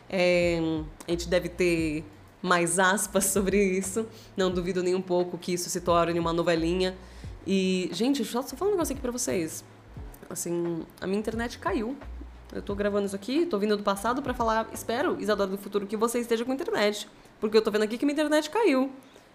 É, 0.10 0.60
a 1.08 1.12
gente 1.12 1.30
deve 1.30 1.48
ter 1.48 2.04
mais 2.42 2.78
aspas 2.78 3.26
sobre 3.32 3.64
isso. 3.64 4.06
Não 4.36 4.52
duvido 4.52 4.84
nem 4.84 4.94
um 4.94 5.02
pouco 5.02 5.38
que 5.38 5.54
isso 5.54 5.70
se 5.70 5.80
torne 5.80 6.20
uma 6.20 6.34
novelinha. 6.34 6.96
E, 7.48 7.90
gente, 7.94 8.24
só, 8.26 8.42
só 8.42 8.58
falar 8.58 8.72
um 8.72 8.74
negócio 8.74 8.92
aqui 8.92 9.02
pra 9.02 9.12
vocês. 9.12 9.64
Assim, 10.30 10.86
a 11.00 11.08
minha 11.08 11.20
internet 11.20 11.58
caiu. 11.58 11.96
Eu 12.52 12.62
tô 12.62 12.76
gravando 12.76 13.06
isso 13.06 13.16
aqui, 13.16 13.46
tô 13.46 13.58
vindo 13.58 13.78
do 13.78 13.84
passado 13.84 14.22
para 14.22 14.34
falar, 14.34 14.68
espero, 14.74 15.22
Isadora 15.22 15.52
do 15.52 15.58
futuro, 15.58 15.86
que 15.86 15.96
você 15.96 16.20
esteja 16.20 16.44
com 16.44 16.52
internet. 16.52 17.08
Porque 17.40 17.56
eu 17.56 17.62
tô 17.62 17.72
vendo 17.72 17.84
aqui 17.84 17.98
que 17.98 18.06
minha 18.06 18.14
internet 18.14 18.50
caiu. 18.50 18.92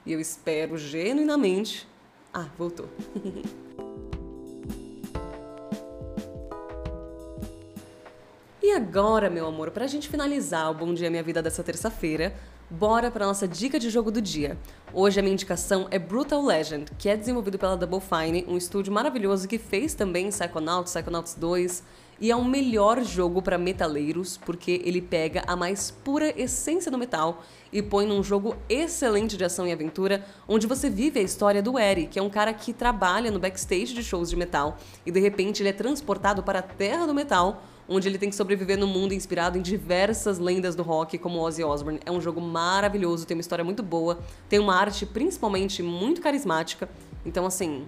E 0.07 0.13
eu 0.13 0.21
espero 0.21 0.77
genuinamente. 0.77 1.89
Ah, 2.33 2.47
voltou. 2.59 2.89
e 8.63 8.71
agora, 8.73 9.31
meu 9.31 9.47
amor, 9.47 9.71
pra 9.71 9.87
gente 9.87 10.09
finalizar 10.09 10.71
o 10.71 10.75
Bom 10.75 10.93
Dia 10.93 11.11
Minha 11.11 11.23
Vida 11.23 11.41
dessa 11.41 11.63
terça-feira, 11.63 12.35
Bora 12.71 13.11
para 13.11 13.27
nossa 13.27 13.47
dica 13.47 13.79
de 13.79 13.91
jogo 13.91 14.11
do 14.11 14.23
dia. 14.23 14.57
Hoje 14.93 15.21
a 15.21 15.23
minha 15.23 15.35
indicação 15.35 15.87
é 15.91 15.99
Brutal 15.99 16.43
Legend, 16.43 16.91
que 16.99 17.11
é 17.11 17.17
desenvolvido 17.17 17.59
pela 17.59 17.77
Double 17.77 18.01
Fine, 18.01 18.47
um 18.49 18.57
estúdio 18.57 18.93
maravilhoso 18.93 19.47
que 19.47 19.59
fez 19.59 19.95
também 19.95 20.31
Psychonauts, 20.31 20.93
Psychonauts 20.93 21.35
2, 21.35 21.83
e 22.21 22.31
é 22.31 22.37
o 22.37 22.45
melhor 22.45 23.03
jogo 23.03 23.43
para 23.43 23.59
metaleiros, 23.59 24.37
porque 24.37 24.81
ele 24.85 25.01
pega 25.01 25.43
a 25.47 25.57
mais 25.57 25.91
pura 25.91 26.33
essência 26.41 26.91
do 26.91 26.99
metal 26.99 27.43
e 27.73 27.83
põe 27.83 28.07
num 28.07 28.23
jogo 28.23 28.57
excelente 28.69 29.37
de 29.37 29.45
ação 29.45 29.67
e 29.67 29.73
aventura, 29.73 30.25
onde 30.47 30.67
você 30.67 30.89
vive 30.89 31.19
a 31.19 31.23
história 31.23 31.63
do 31.63 31.79
Eri, 31.79 32.07
que 32.07 32.19
é 32.19 32.23
um 32.23 32.31
cara 32.31 32.53
que 32.53 32.73
trabalha 32.73 33.31
no 33.31 33.39
backstage 33.39 33.93
de 33.95 34.03
shows 34.03 34.31
de 34.31 34.37
metal 34.37 34.79
e 35.05 35.11
de 35.11 35.21
repente 35.21 35.63
ele 35.63 35.71
é 35.71 35.73
transportado 35.73 36.43
para 36.43 36.61
a 36.61 36.63
terra 36.63 37.07
do 37.07 37.15
metal 37.15 37.63
onde 37.89 38.09
ele 38.09 38.19
tem 38.19 38.31
que 38.31 38.37
sobreviver 38.37 38.79
no 38.79 38.87
mundo 38.87 39.13
inspirado 39.13 39.59
em 39.59 39.63
diversas 39.63 40.39
lendas 40.39 40.75
do 40.75 40.83
rock, 40.83 41.19
como 41.19 41.39
Ozzy 41.41 41.63
Osbourne. 41.63 42.01
É 42.05 42.11
um 42.11 42.21
jogo 42.21 42.41
maravilhoso, 42.41 43.27
tem 43.27 43.37
uma 43.37 43.43
história 43.43 43.65
muito 43.65 43.83
boa, 43.83 44.19
tem 44.49 44.59
uma 44.59 44.75
arte 44.75 45.05
principalmente 45.05 45.83
muito 45.83 46.21
carismática. 46.21 46.89
Então, 47.27 47.45
assim, 47.45 47.87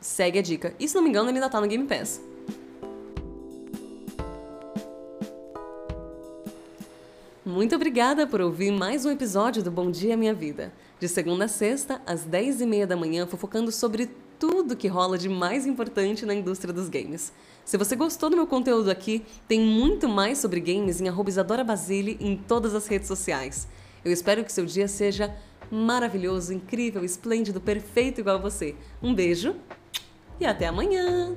segue 0.00 0.38
a 0.38 0.42
dica. 0.42 0.74
E 0.78 0.88
se 0.88 0.94
não 0.94 1.02
me 1.02 1.08
engano, 1.08 1.28
ele 1.28 1.38
ainda 1.38 1.48
tá 1.48 1.60
no 1.60 1.66
Game 1.66 1.86
Pass. 1.86 2.20
Muito 7.48 7.74
obrigada 7.74 8.26
por 8.26 8.42
ouvir 8.42 8.70
mais 8.70 9.06
um 9.06 9.10
episódio 9.10 9.62
do 9.62 9.70
Bom 9.70 9.90
Dia 9.90 10.18
Minha 10.18 10.34
Vida. 10.34 10.70
De 11.00 11.08
segunda 11.08 11.46
a 11.46 11.48
sexta, 11.48 11.98
às 12.04 12.26
10h30 12.26 12.84
da 12.84 12.94
manhã, 12.94 13.26
fofocando 13.26 13.72
sobre 13.72 14.10
tudo 14.38 14.76
que 14.76 14.86
rola 14.86 15.16
de 15.16 15.30
mais 15.30 15.64
importante 15.64 16.26
na 16.26 16.34
indústria 16.34 16.74
dos 16.74 16.90
games. 16.90 17.32
Se 17.64 17.78
você 17.78 17.96
gostou 17.96 18.28
do 18.28 18.36
meu 18.36 18.46
conteúdo 18.46 18.90
aqui, 18.90 19.24
tem 19.48 19.62
muito 19.62 20.06
mais 20.06 20.36
sobre 20.36 20.60
games 20.60 21.00
em 21.00 21.06
Isadora 21.26 21.64
Basile 21.64 22.18
em 22.20 22.36
todas 22.36 22.74
as 22.74 22.86
redes 22.86 23.08
sociais. 23.08 23.66
Eu 24.04 24.12
espero 24.12 24.44
que 24.44 24.52
seu 24.52 24.66
dia 24.66 24.86
seja 24.86 25.34
maravilhoso, 25.70 26.52
incrível, 26.52 27.02
esplêndido, 27.02 27.62
perfeito 27.62 28.20
igual 28.20 28.36
a 28.36 28.40
você. 28.40 28.76
Um 29.02 29.14
beijo 29.14 29.56
e 30.38 30.44
até 30.44 30.66
amanhã! 30.66 31.34